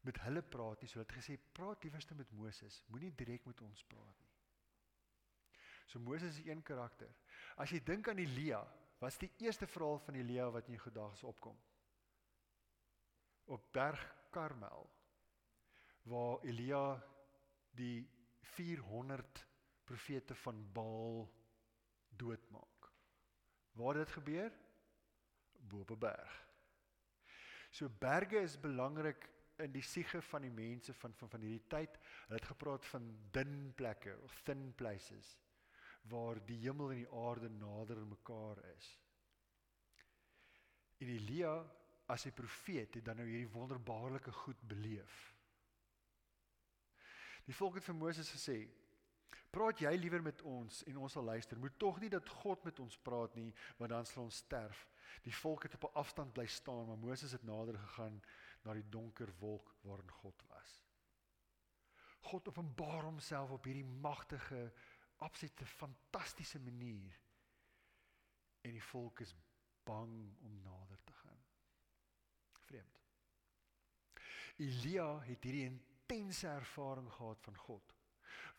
met 0.00 0.20
hulle 0.20 0.42
praat 0.42 0.80
nie. 0.80 0.88
So 0.88 0.98
hulle 0.98 1.12
het 1.12 1.24
gesê 1.24 1.38
praat 1.52 1.82
liewerste 1.82 2.14
met 2.14 2.30
Moses. 2.30 2.84
Moenie 2.86 3.14
direk 3.14 3.44
met 3.44 3.60
ons 3.60 3.84
praat 3.84 4.18
nie. 4.20 4.30
So 5.86 5.98
Moses 5.98 6.38
is 6.38 6.46
een 6.46 6.62
karakter. 6.62 7.14
As 7.56 7.70
jy 7.70 7.82
dink 7.82 8.08
aan 8.08 8.18
Elia, 8.18 8.80
Wat 9.00 9.10
is 9.10 9.18
die 9.18 9.30
eerste 9.46 9.66
verhaal 9.66 9.98
van 9.98 10.14
Elia 10.14 10.50
wat 10.52 10.66
in 10.68 10.76
jou 10.76 10.82
gedagtes 10.82 11.22
opkom? 11.24 11.56
Op 13.50 13.72
Berg 13.74 14.02
Karmel 14.30 14.86
waar 16.02 16.38
Elia 16.46 17.02
die 17.70 18.08
400 18.54 19.46
profete 19.84 20.34
van 20.34 20.72
Baal 20.72 21.26
doodmaak. 22.08 22.92
Waar 23.72 23.94
dit 23.94 24.10
gebeur? 24.10 24.52
Bo 25.52 25.80
op 25.80 25.90
'n 25.90 25.98
berg. 25.98 26.46
So 27.70 27.88
berge 27.88 28.40
is 28.40 28.60
belangrik 28.60 29.28
in 29.56 29.72
die 29.72 29.82
siege 29.82 30.22
van 30.22 30.42
die 30.42 30.50
mense 30.50 30.94
van 30.94 31.14
van 31.14 31.28
van 31.28 31.40
hierdie 31.40 31.66
tyd. 31.66 31.98
Hulle 32.26 32.38
het 32.38 32.50
gepraat 32.52 32.86
van 32.86 33.10
dun 33.30 33.72
plekke 33.74 34.18
of 34.22 34.40
thin 34.42 34.74
places 34.74 35.38
waar 36.02 36.46
die 36.46 36.58
hemel 36.58 36.90
en 36.90 36.96
die 36.96 37.12
aarde 37.12 37.48
nader 37.48 37.96
aan 37.96 38.08
mekaar 38.08 38.64
is. 38.64 38.98
En 40.98 41.08
Elia 41.08 41.79
as 42.10 42.26
'n 42.26 42.32
profeet 42.32 42.94
het 42.94 43.04
dan 43.04 43.16
nou 43.16 43.28
hierdie 43.28 43.52
wonderbaarlike 43.52 44.32
goed 44.32 44.60
beleef. 44.60 45.34
Die 47.44 47.54
volk 47.54 47.74
het 47.74 47.84
vir 47.84 47.94
Moses 47.94 48.30
gesê: 48.30 48.68
"Praat 49.50 49.78
jy 49.78 49.94
liewer 49.96 50.22
met 50.22 50.42
ons 50.42 50.84
en 50.84 50.96
ons 50.96 51.12
sal 51.12 51.24
luister. 51.24 51.58
Moet 51.58 51.78
tog 51.78 52.00
nie 52.00 52.10
dat 52.10 52.28
God 52.28 52.64
met 52.64 52.78
ons 52.80 52.98
praat 52.98 53.34
nie, 53.34 53.54
want 53.76 53.90
dan 53.90 54.06
sal 54.06 54.22
ons 54.22 54.36
sterf." 54.36 54.88
Die 55.22 55.34
volk 55.34 55.62
het 55.62 55.74
op 55.74 55.84
'n 55.84 55.98
afstand 55.98 56.32
bly 56.32 56.46
staan, 56.46 56.86
maar 56.86 56.98
Moses 56.98 57.32
het 57.32 57.42
nader 57.42 57.78
gegaan 57.78 58.22
na 58.62 58.72
die 58.72 58.88
donker 58.88 59.32
wolk 59.38 59.74
waarin 59.80 60.10
God 60.10 60.42
was. 60.48 60.82
God 62.20 62.48
openbaar 62.48 63.02
homself 63.02 63.50
op 63.50 63.64
hierdie 63.64 63.84
magtige, 63.84 64.72
absolute 65.16 65.66
fantastiese 65.66 66.60
manier. 66.60 67.20
En 68.60 68.70
die 68.70 68.84
volk 68.84 69.20
is 69.20 69.34
bang 69.82 70.36
om 70.40 70.60
nader 70.62 70.98
te 71.04 71.12
gaan. 71.12 71.44
Vreemd. 72.66 73.00
Elia 74.60 75.08
het 75.24 75.44
hierdie 75.46 75.64
intense 75.64 76.48
ervaring 76.48 77.08
gehad 77.12 77.40
van 77.46 77.56
God. 77.56 77.94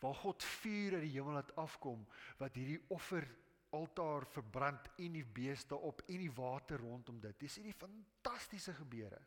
Waar 0.02 0.14
God 0.18 0.42
vuur 0.42 0.96
uit 0.98 1.04
die 1.04 1.14
hemel 1.14 1.38
laat 1.38 1.54
afkom 1.62 2.02
wat 2.40 2.58
hierdie 2.58 2.80
offer 2.90 3.28
altaar 3.72 4.26
verbrand 4.26 4.88
en 5.00 5.14
die 5.16 5.24
beeste 5.24 5.76
op 5.76 6.02
en 6.06 6.18
die 6.20 6.32
water 6.36 6.82
rondom 6.82 7.20
dit. 7.20 7.38
Dis 7.40 7.56
hierdie 7.60 7.76
fantastiese 7.76 8.74
gebeure. 8.76 9.20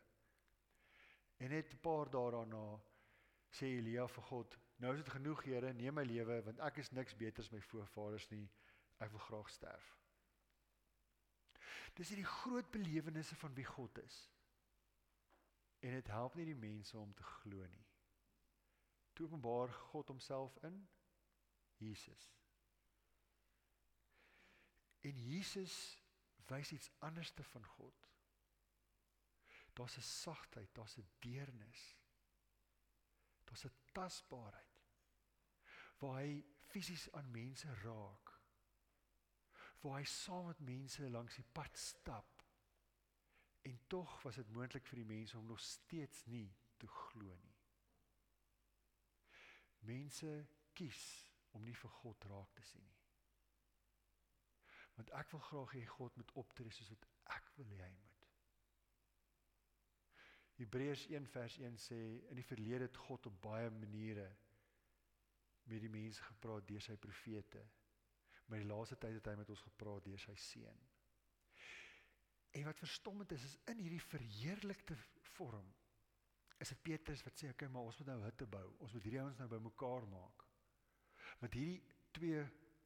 En 1.37 1.49
net 1.49 1.73
'n 1.73 1.81
paar 1.81 2.09
dae 2.09 2.31
daarna 2.31 2.79
sê 3.49 3.65
Elia 3.65 4.07
vir 4.07 4.23
God: 4.23 4.57
"Nou 4.77 4.93
is 4.93 5.03
dit 5.03 5.09
genoeg, 5.09 5.43
Here, 5.43 5.73
neem 5.73 5.93
my 5.93 6.03
lewe 6.03 6.41
want 6.43 6.59
ek 6.59 6.77
is 6.77 6.91
niks 6.91 7.15
beter 7.15 7.43
as 7.43 7.51
my 7.51 7.61
voorvaders 7.61 8.29
nie. 8.29 8.49
Ek 8.99 9.11
wil 9.11 9.19
graag 9.19 9.49
sterf." 9.49 9.97
Dis 11.95 12.09
hierdie 12.09 12.25
groot 12.25 12.71
belewennisse 12.71 13.35
van 13.35 13.53
wie 13.53 13.65
God 13.65 13.97
is. 13.97 14.34
En 15.85 15.91
dit 15.91 16.07
help 16.07 16.33
nie 16.33 16.45
die 16.45 16.57
mense 16.57 16.97
om 16.97 17.11
te 17.13 17.23
glo 17.23 17.65
nie. 17.69 17.83
Toe 19.13 19.27
openbaar 19.27 19.73
God 19.91 20.07
homself 20.07 20.55
in 20.65 20.79
Jesus. 21.77 22.31
En 25.05 25.21
Jesus 25.27 25.75
wys 26.49 26.71
iets 26.71 26.89
anderste 27.05 27.43
van 27.43 27.65
God. 27.65 28.09
Daar's 29.73 29.97
'n 29.97 30.01
sagtheid, 30.01 30.73
daar's 30.73 30.97
'n 30.97 31.07
deernis. 31.19 31.83
Daar's 33.43 33.65
'n 33.65 33.77
tasbaarheid 33.91 34.81
waar 35.97 36.21
hy 36.21 36.45
fisies 36.71 37.11
aan 37.11 37.31
mense 37.31 37.73
raak. 37.73 38.41
Waar 39.79 39.99
hy 39.99 40.03
saam 40.03 40.45
met 40.45 40.59
mense 40.59 41.09
langs 41.09 41.35
die 41.35 41.47
pad 41.51 41.77
stap. 41.77 42.34
En 43.65 43.79
tog 43.87 44.21
was 44.21 44.35
dit 44.35 44.49
moontlik 44.53 44.85
vir 44.85 45.01
die 45.01 45.09
mense 45.09 45.37
om 45.37 45.45
nog 45.49 45.61
steeds 45.61 46.25
nie 46.29 46.47
te 46.77 46.87
glo 46.87 47.37
nie. 47.41 47.55
Mense 49.89 50.33
kies 50.77 51.01
om 51.57 51.63
nie 51.65 51.73
vir 51.79 51.93
God 52.01 52.27
raak 52.29 52.53
te 52.53 52.65
sien 52.69 52.85
nie. 52.85 53.01
Want 54.95 55.11
ek 55.21 55.33
wil 55.33 55.43
graag 55.47 55.73
hê 55.79 55.83
God 55.95 56.17
moet 56.21 56.33
optree 56.41 56.73
soos 56.77 56.91
wat 56.93 57.07
ek 57.37 57.49
wil 57.57 57.73
hê 57.73 57.81
hy 57.81 57.91
moet. 57.95 58.27
Hebreërs 60.59 61.07
1 61.11 61.25
vers 61.33 61.57
1 61.59 61.79
sê 61.89 62.01
in 62.29 62.39
die 62.39 62.47
verlede 62.47 62.87
het 62.87 63.03
God 63.07 63.27
op 63.31 63.41
baie 63.43 63.71
maniere 63.75 64.27
met 65.65 65.81
die 65.81 65.91
mense 65.91 66.23
gepraat 66.29 66.67
deur 66.69 66.83
sy 66.85 66.95
profete. 67.01 67.65
Maar 68.45 68.61
die 68.61 68.69
laaste 68.69 68.97
tyd 69.01 69.17
het 69.17 69.31
hy 69.31 69.39
met 69.41 69.49
ons 69.51 69.65
gepraat 69.65 70.05
deur 70.05 70.21
sy 70.21 70.35
seun. 70.37 70.85
En 72.55 72.63
wat 72.63 72.79
verstommend 72.79 73.31
is 73.35 73.43
is 73.43 73.57
in 73.71 73.81
hierdie 73.83 74.03
verheerlikte 74.03 74.95
vorm 75.35 75.73
is 76.63 76.71
dit 76.71 76.81
Petrus 76.87 77.23
wat 77.25 77.35
sê 77.39 77.49
okay 77.51 77.67
maar 77.67 77.89
ons 77.89 77.97
moet 77.99 78.07
nou 78.13 78.21
hutte 78.23 78.47
bou. 78.47 78.67
Ons 78.79 78.93
moet 78.95 79.03
hierdie 79.03 79.21
ouens 79.21 79.41
nou 79.41 79.47
bymekaar 79.51 80.07
maak. 80.07 80.45
Want 81.41 81.57
hierdie 81.57 81.81
twee 82.15 82.45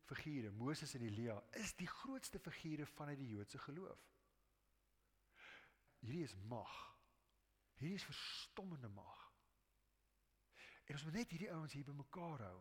figure, 0.10 0.50
Moses 0.58 0.96
en 0.98 1.06
Elia, 1.06 1.36
is 1.62 1.76
die 1.78 1.88
grootste 1.88 2.42
figure 2.42 2.88
vanuit 2.96 3.20
die 3.22 3.30
Joodse 3.36 3.62
geloof. 3.62 4.02
Hierdie 6.02 6.24
is 6.26 6.34
mag. 6.50 6.76
Hierdie 7.78 8.00
is 8.00 8.08
verstommende 8.10 8.90
mag. 8.90 9.20
En 10.90 10.98
ons 10.98 11.06
moet 11.06 11.20
net 11.22 11.36
hierdie 11.36 11.52
ouens 11.54 11.76
hier 11.78 11.86
bymekaar 11.86 12.48
hou. 12.48 12.60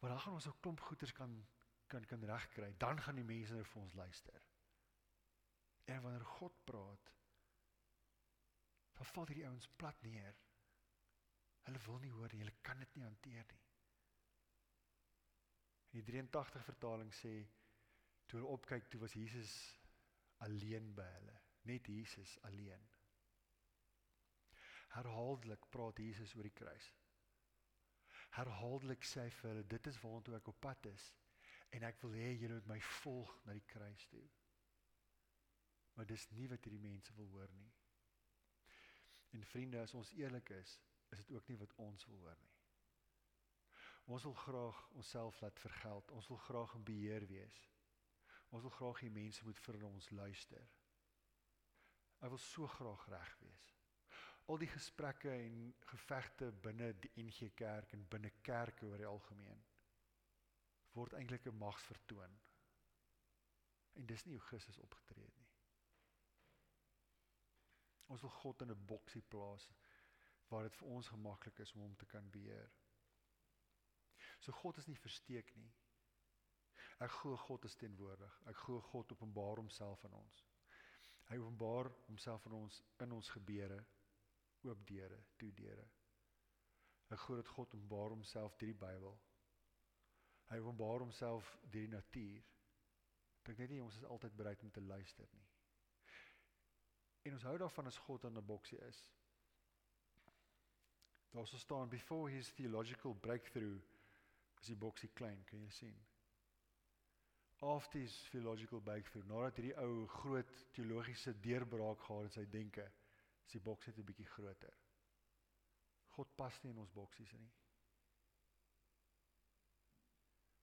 Maar 0.00 0.16
dan 0.16 0.24
gaan 0.24 0.40
ons 0.40 0.48
'n 0.50 0.60
klomp 0.60 0.80
goeders 0.80 1.12
kan 1.12 1.46
kan 1.86 2.04
kan 2.06 2.24
regkry. 2.24 2.74
Dan 2.78 3.00
gaan 3.00 3.14
die 3.14 3.24
mense 3.24 3.54
nou 3.54 3.64
vir 3.64 3.82
ons 3.82 3.94
luister. 3.94 4.51
En 5.84 6.02
wanneer 6.02 6.24
God 6.24 6.64
praat, 6.64 7.12
dan 8.92 9.06
val 9.06 9.26
hierdie 9.26 9.46
ouens 9.48 9.68
plat 9.76 10.02
neer. 10.06 10.38
Hulle 11.66 11.82
wil 11.86 12.00
nie 12.02 12.12
hoor 12.14 12.32
nie, 12.32 12.42
hulle 12.44 12.54
kan 12.66 12.78
dit 12.82 12.94
nie 12.94 13.04
hanteer 13.06 13.46
nie. 13.50 13.60
In 15.92 16.00
die 16.00 16.06
83 16.08 16.64
vertaling 16.64 17.12
sê 17.14 17.32
toe 18.26 18.38
hulle 18.38 18.52
opkyk, 18.54 18.88
toe 18.88 19.00
was 19.02 19.16
Jesus 19.18 19.52
alleen 20.46 20.92
by 20.96 21.06
hulle, 21.18 21.34
net 21.68 21.88
Jesus 21.90 22.38
alleen. 22.48 22.86
Herhaaldelik 24.92 25.66
praat 25.72 26.00
Jesus 26.00 26.34
oor 26.36 26.48
die 26.48 26.56
kruis. 26.56 26.88
Herhaaldelik 28.36 29.04
sê 29.04 29.26
hy 29.26 29.34
vir 29.40 29.50
hulle 29.50 29.66
dit 29.74 29.90
is 29.90 30.00
waartoe 30.04 30.38
ek 30.38 30.48
op 30.52 30.60
pad 30.64 30.88
is 30.92 31.10
en 31.76 31.84
ek 31.88 32.00
wil 32.04 32.16
hê 32.16 32.30
julle 32.36 32.58
moet 32.60 32.70
my 32.74 32.78
volg 33.02 33.32
na 33.46 33.56
die 33.56 33.68
kruis 33.68 34.06
toe. 34.12 34.24
Maar 35.94 36.06
dis 36.06 36.28
nie 36.30 36.48
wat 36.48 36.64
hierdie 36.64 36.82
mense 36.82 37.14
wil 37.14 37.28
hoor 37.34 37.52
nie. 37.56 37.68
En 39.32 39.44
vriende, 39.48 39.80
as 39.80 39.94
ons 39.94 40.12
eerlik 40.16 40.50
is, 40.56 40.78
is 41.12 41.24
dit 41.24 41.36
ook 41.36 41.48
nie 41.48 41.58
wat 41.60 41.74
ons 41.84 42.06
wil 42.10 42.24
hoor 42.24 42.38
nie. 42.40 42.54
Ons 44.12 44.24
wil 44.28 44.34
graag 44.34 44.80
onsself 44.98 45.40
laat 45.40 45.60
vergeld. 45.60 46.10
Ons 46.10 46.28
wil 46.28 46.40
graag 46.46 46.74
in 46.74 46.84
beheer 46.84 47.26
wees. 47.26 47.60
Ons 48.50 48.66
wil 48.66 48.74
graag 48.78 49.04
hê 49.04 49.12
mense 49.12 49.44
moet 49.44 49.60
vir 49.66 49.84
ons 49.88 50.10
luister. 50.10 50.66
Ek 52.20 52.32
wil 52.34 52.42
so 52.42 52.66
graag 52.78 53.06
reg 53.12 53.38
wees 53.44 53.70
al 54.50 54.58
die 54.58 54.70
gesprekke 54.70 55.30
en 55.30 55.58
gevegte 55.86 56.50
binne 56.64 56.90
die 57.00 57.10
NG 57.22 57.52
Kerk 57.56 57.92
en 57.96 58.08
binne 58.10 58.32
kerke 58.42 58.88
oor 58.88 58.98
die 59.00 59.08
algemeen 59.08 59.62
word 60.92 61.14
eintlik 61.16 61.46
'n 61.48 61.56
magsvertoon. 61.56 62.34
En 63.96 64.06
dis 64.06 64.24
nie 64.24 64.34
hoe 64.34 64.46
Christus 64.48 64.78
opgetree 64.78 65.24
het 65.24 65.36
nie. 65.36 65.41
Ons 68.12 68.24
wil 68.26 68.34
God 68.42 68.64
in 68.64 68.70
'n 68.74 68.86
boksie 68.86 69.22
plaas 69.34 69.68
waar 70.52 70.68
dit 70.68 70.76
vir 70.76 70.88
ons 70.88 71.08
gemaklik 71.08 71.58
is 71.64 71.72
om 71.74 71.80
hom 71.80 71.96
te 71.96 72.06
kan 72.06 72.30
beheer. 72.30 72.72
So 74.38 74.52
God 74.52 74.76
is 74.76 74.86
nie 74.86 74.98
versteek 74.98 75.54
nie. 75.56 75.70
Ek 77.02 77.10
glo 77.10 77.36
God 77.36 77.64
is 77.64 77.76
teenwoordig. 77.80 78.34
Ek 78.50 78.56
glo 78.64 78.80
God 78.92 79.12
openbaar 79.12 79.62
homself 79.62 80.04
aan 80.04 80.18
ons. 80.18 80.42
Hy 81.30 81.38
openbaar 81.38 81.90
homself 82.06 82.46
aan 82.46 82.58
ons 82.58 82.82
in 83.04 83.12
ons 83.12 83.30
gebede 83.36 83.78
oop 84.62 84.86
deure, 84.86 85.18
toe 85.38 85.52
deure. 85.58 85.86
Ek 87.10 87.18
glo 87.24 87.36
dat 87.40 87.48
God 87.54 87.74
openbaar 87.74 88.14
homself 88.14 88.56
deur 88.58 88.72
die 88.74 88.80
Bybel. 88.84 89.16
Hy 90.50 90.58
openbaar 90.58 91.06
homself 91.06 91.56
deur 91.62 91.86
die 91.86 91.94
natuur. 91.96 92.44
Dink 93.46 93.58
net 93.58 93.72
nie 93.72 93.82
ons 93.82 93.96
is 93.98 94.04
altyd 94.04 94.36
bereid 94.36 94.62
om 94.62 94.70
te 94.70 94.84
luister 94.84 95.28
nie. 95.32 95.51
En 97.22 97.32
ons 97.32 97.42
hou 97.42 97.56
daarvan 97.58 97.86
as 97.86 97.98
God 98.06 98.24
aan 98.24 98.38
'n 98.38 98.44
boksie 98.44 98.78
is. 98.78 99.00
Daar 101.30 101.46
sou 101.46 101.58
staan 101.58 101.88
before 101.88 102.30
his 102.30 102.52
theological 102.52 103.14
breakthrough 103.14 103.80
as 104.58 104.66
die 104.66 104.76
boksie 104.76 105.08
klein, 105.12 105.44
kan 105.44 105.62
jy 105.62 105.70
sien? 105.70 106.06
After 107.58 107.98
his 107.98 108.28
theological 108.30 108.80
breakthrough, 108.80 109.26
nadat 109.26 109.56
hierdie 109.56 109.76
ou 109.80 110.06
groot 110.06 110.52
teologiese 110.70 111.40
deurbraak 111.40 112.00
gehad 112.00 112.28
in 112.28 112.30
sy 112.30 112.44
denke, 112.50 112.92
is 113.46 113.52
die 113.52 113.60
boks 113.60 113.86
net 113.86 113.98
'n 113.98 114.04
bietjie 114.04 114.28
groter. 114.34 114.76
God 116.16 116.34
pas 116.36 116.62
nie 116.62 116.72
in 116.72 116.78
ons 116.78 116.92
boksies 116.92 117.32
nie. 117.32 117.52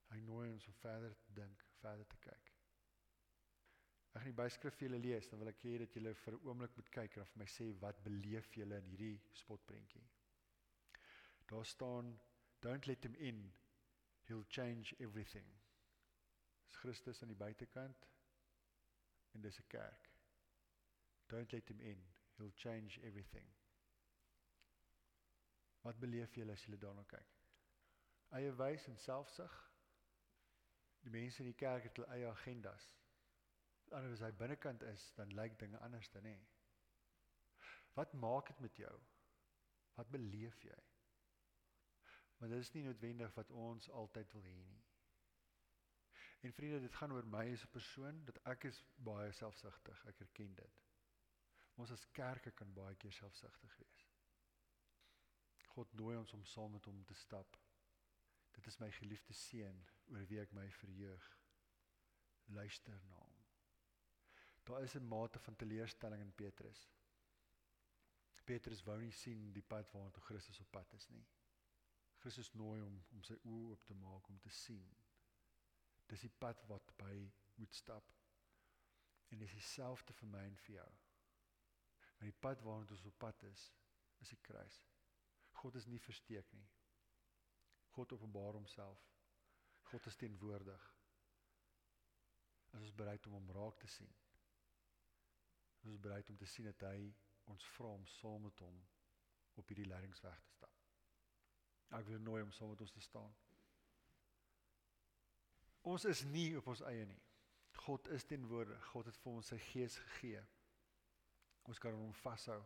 Hy 0.10 0.20
nooi 0.20 0.52
ons 0.52 0.68
om 0.68 0.74
verder 0.74 1.16
te 1.16 1.34
dink, 1.34 1.66
verder 1.82 2.08
te 2.08 2.18
kyk. 2.18 2.49
Ek 4.10 4.22
gaan 4.24 4.32
die 4.32 4.42
byskrif 4.42 4.74
vir 4.76 4.88
julle 4.88 5.00
lees, 5.00 5.28
dan 5.30 5.40
wil 5.40 5.52
ek 5.52 5.62
hê 5.64 5.78
dat 5.78 5.94
julle 5.94 6.14
vir 6.14 6.34
'n 6.34 6.48
oomblik 6.48 6.76
moet 6.76 6.90
kyk 6.90 7.18
en 7.18 7.26
vir 7.26 7.40
my 7.44 7.46
sê 7.46 7.68
wat 7.82 8.04
beleef 8.04 8.56
julle 8.56 8.78
in 8.78 8.90
hierdie 8.90 9.22
spotprentjie. 9.34 10.08
Daar 11.48 11.66
staan 11.66 12.20
Don't 12.62 12.88
let 12.88 13.04
him 13.04 13.16
in. 13.16 13.54
He'll 14.28 14.46
change 14.50 14.94
everything. 15.00 15.46
Dis 16.68 16.76
Christus 16.76 17.22
aan 17.22 17.32
die 17.32 17.36
buitekant 17.36 18.08
en 19.34 19.42
dis 19.42 19.60
'n 19.60 19.68
kerk. 19.68 20.10
Don't 21.28 21.52
let 21.52 21.70
him 21.70 21.80
in. 21.80 22.04
He'll 22.38 22.56
change 22.56 23.02
everything. 23.02 23.48
Wat 25.82 26.00
beleef 26.00 26.36
julle 26.36 26.52
as 26.52 26.64
julle 26.66 26.78
daarna 26.78 27.04
kyk? 27.04 27.36
Eie 28.30 28.52
wys 28.56 28.88
en 28.88 28.98
selfsug. 28.98 29.72
Die 31.02 31.10
mense 31.10 31.40
in 31.40 31.46
die 31.46 31.58
kerk 31.58 31.84
het 31.84 31.96
hulle 31.98 32.12
eie 32.14 32.28
agendas. 32.28 32.99
Anders 33.92 34.20
as 34.20 34.26
hy 34.28 34.32
binnekant 34.38 34.84
is, 34.92 35.12
dan 35.18 35.34
lyk 35.38 35.58
dinge 35.60 35.80
anders 35.86 36.10
dan 36.14 36.24
nie. 36.24 36.40
Wat 37.98 38.14
maak 38.14 38.48
dit 38.48 38.60
met 38.60 38.76
jou? 38.78 38.96
Wat 39.98 40.12
beleef 40.14 40.62
jy? 40.64 40.78
Maar 42.40 42.54
dit 42.54 42.60
is 42.64 42.72
nie 42.72 42.84
noodwendig 42.84 43.34
wat 43.36 43.52
ons 43.52 43.90
altyd 43.90 44.32
wil 44.34 44.46
hê 44.48 44.60
nie. 44.68 44.84
En 46.48 46.54
vriende, 46.54 46.80
dit 46.80 46.96
gaan 46.96 47.12
oor 47.12 47.26
my 47.28 47.44
as 47.54 47.66
'n 47.66 47.72
persoon 47.72 48.26
dat 48.26 48.38
ek 48.44 48.64
is 48.70 48.84
baie 48.96 49.32
selfsugtig. 49.32 50.06
Ek 50.06 50.20
erken 50.20 50.56
dit. 50.56 50.86
Ons 51.76 51.92
as 51.92 52.06
kerke 52.12 52.52
kan 52.52 52.74
baie 52.74 52.96
keer 52.96 53.12
selfsugtig 53.12 53.76
wees. 53.78 54.08
God 55.74 55.94
nooi 55.94 56.18
ons 56.18 56.34
om 56.34 56.46
saam 56.46 56.72
met 56.72 56.86
hom 56.86 57.04
te 57.04 57.14
stap. 57.14 57.58
Dit 58.52 58.68
is 58.68 58.80
my 58.80 58.92
geliefde 58.92 59.34
seun 59.34 59.86
oor 60.12 60.26
wie 60.32 60.40
ek 60.40 60.52
my 60.52 60.72
verheug. 60.72 61.30
Luister 62.46 63.04
na 63.08 63.16
hom. 63.16 63.29
Daar 64.70 64.84
is 64.84 64.94
'n 64.94 65.08
mate 65.08 65.40
van 65.40 65.56
teleurstelling 65.56 66.22
in 66.22 66.36
Petrus. 66.36 66.90
Petrus 68.44 68.84
wou 68.84 68.98
nie 69.02 69.12
sien 69.12 69.52
die 69.54 69.62
pad 69.62 69.92
waartoe 69.92 70.24
Christus 70.24 70.60
op 70.60 70.70
pad 70.72 70.94
is 70.94 71.08
nie. 71.10 71.26
Christus 72.18 72.52
nooi 72.54 72.82
hom 72.82 73.00
om 73.16 73.24
sy 73.24 73.34
oë 73.34 73.70
oop 73.70 73.84
te 73.86 73.94
maak 73.94 74.28
om 74.28 74.40
te 74.40 74.50
sien. 74.50 74.92
Dis 76.06 76.26
die 76.26 76.32
pad 76.44 76.62
wat 76.72 76.94
by 77.02 77.32
moet 77.56 77.76
stap. 77.76 78.14
En 79.30 79.38
dis 79.38 79.58
dieselfde 79.58 80.14
vir 80.14 80.32
my 80.36 80.46
en 80.52 80.62
vir 80.66 80.76
jou. 80.76 80.90
Maar 82.18 82.32
die 82.32 82.40
pad 82.46 82.62
waarna 82.62 82.98
ons 82.98 83.06
op 83.06 83.20
pad 83.26 83.44
is, 83.44 83.66
is 84.20 84.30
die 84.36 84.42
kruis. 84.50 84.80
God 85.52 85.76
is 85.76 85.86
nie 85.86 86.00
versteek 86.00 86.54
nie. 86.54 86.70
God 87.98 88.14
openbaar 88.14 88.54
homself. 88.54 89.06
God 89.84 90.06
is 90.06 90.16
teenwoordig. 90.16 90.90
As 92.72 92.82
ons 92.82 92.98
bereid 93.04 93.26
om 93.28 93.34
hom 93.34 93.56
raak 93.62 93.80
te 93.80 93.88
sien. 93.88 94.29
Ons 95.90 95.98
is 95.98 96.02
bereid 96.06 96.28
om 96.30 96.38
te 96.38 96.46
sien 96.46 96.68
dat 96.70 96.84
hy 96.86 97.08
ons 97.50 97.64
vra 97.74 97.90
om 97.98 98.04
saam 98.06 98.44
met 98.46 98.60
hom 98.62 98.76
op 99.58 99.72
hierdie 99.72 99.88
leidingsweg 99.90 100.42
te 100.46 100.52
stap. 100.54 100.74
Ek 101.98 102.06
wil 102.06 102.20
nooi 102.22 102.44
om 102.46 102.52
saam 102.54 102.70
met 102.70 102.82
ons 102.86 102.92
te 102.94 103.02
staan. 103.02 103.32
Ons 105.90 106.04
is 106.06 106.22
nie 106.30 106.52
op 106.60 106.68
ons 106.70 106.84
eie 106.92 107.08
nie. 107.10 107.18
God 107.80 108.06
is 108.14 108.28
teenwoordig. 108.30 108.84
God 108.92 109.10
het 109.10 109.18
vir 109.24 109.40
ons 109.40 109.50
sy 109.50 109.58
gees 109.72 109.96
gegee. 110.04 110.44
Ons 111.66 111.82
kan 111.82 111.98
hom 111.98 112.14
vashou 112.22 112.60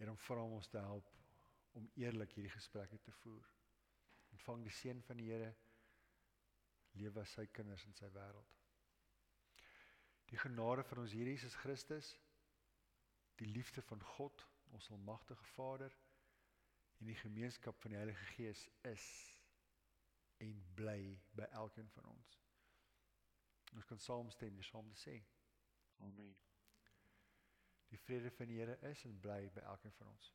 en 0.00 0.10
hom 0.10 0.18
vra 0.24 0.42
om 0.42 0.56
ons 0.56 0.70
te 0.72 0.82
help 0.82 1.12
om 1.78 1.86
eerlik 2.00 2.34
hierdie 2.34 2.50
gesprekke 2.56 2.98
te 3.04 3.14
voer. 3.20 3.46
Ontvang 4.34 4.64
die 4.66 4.74
seën 4.74 5.04
van 5.06 5.22
die 5.22 5.28
Here. 5.30 5.52
Lewe 6.98 7.22
as 7.22 7.36
sy 7.38 7.46
kinders 7.54 7.86
in 7.86 7.94
sy 7.94 8.10
wêreld. 8.10 8.58
Die 10.34 10.42
genade 10.42 10.82
van 10.90 11.04
ons 11.04 11.14
Here 11.14 11.30
Jesus 11.30 11.54
Christus, 11.62 12.10
die 13.40 13.48
liefde 13.48 13.82
van 13.82 14.02
God, 14.02 14.46
ons 14.70 14.90
almagtige 14.90 15.44
Vader 15.44 15.96
en 16.98 17.06
die 17.06 17.16
gemeenskap 17.16 17.80
van 17.80 17.90
die 17.90 17.96
Heilige 17.96 18.24
Gees 18.34 18.66
is 18.82 19.06
en 20.44 20.60
bly 20.76 21.00
by 21.36 21.48
elkeen 21.62 21.88
van 21.94 22.10
ons. 22.12 22.36
Ons 23.72 23.88
kan 23.88 24.02
saamstem 24.04 24.56
en 24.60 24.68
saam 24.68 24.92
sê. 24.98 25.16
Amen. 26.04 26.36
Die 27.88 27.98
vrede 28.04 28.30
van 28.36 28.52
die 28.52 28.60
Here 28.60 28.76
is 28.90 29.04
en 29.08 29.16
bly 29.24 29.40
by 29.54 29.64
elkeen 29.72 29.96
van 29.96 30.12
ons. 30.12 30.30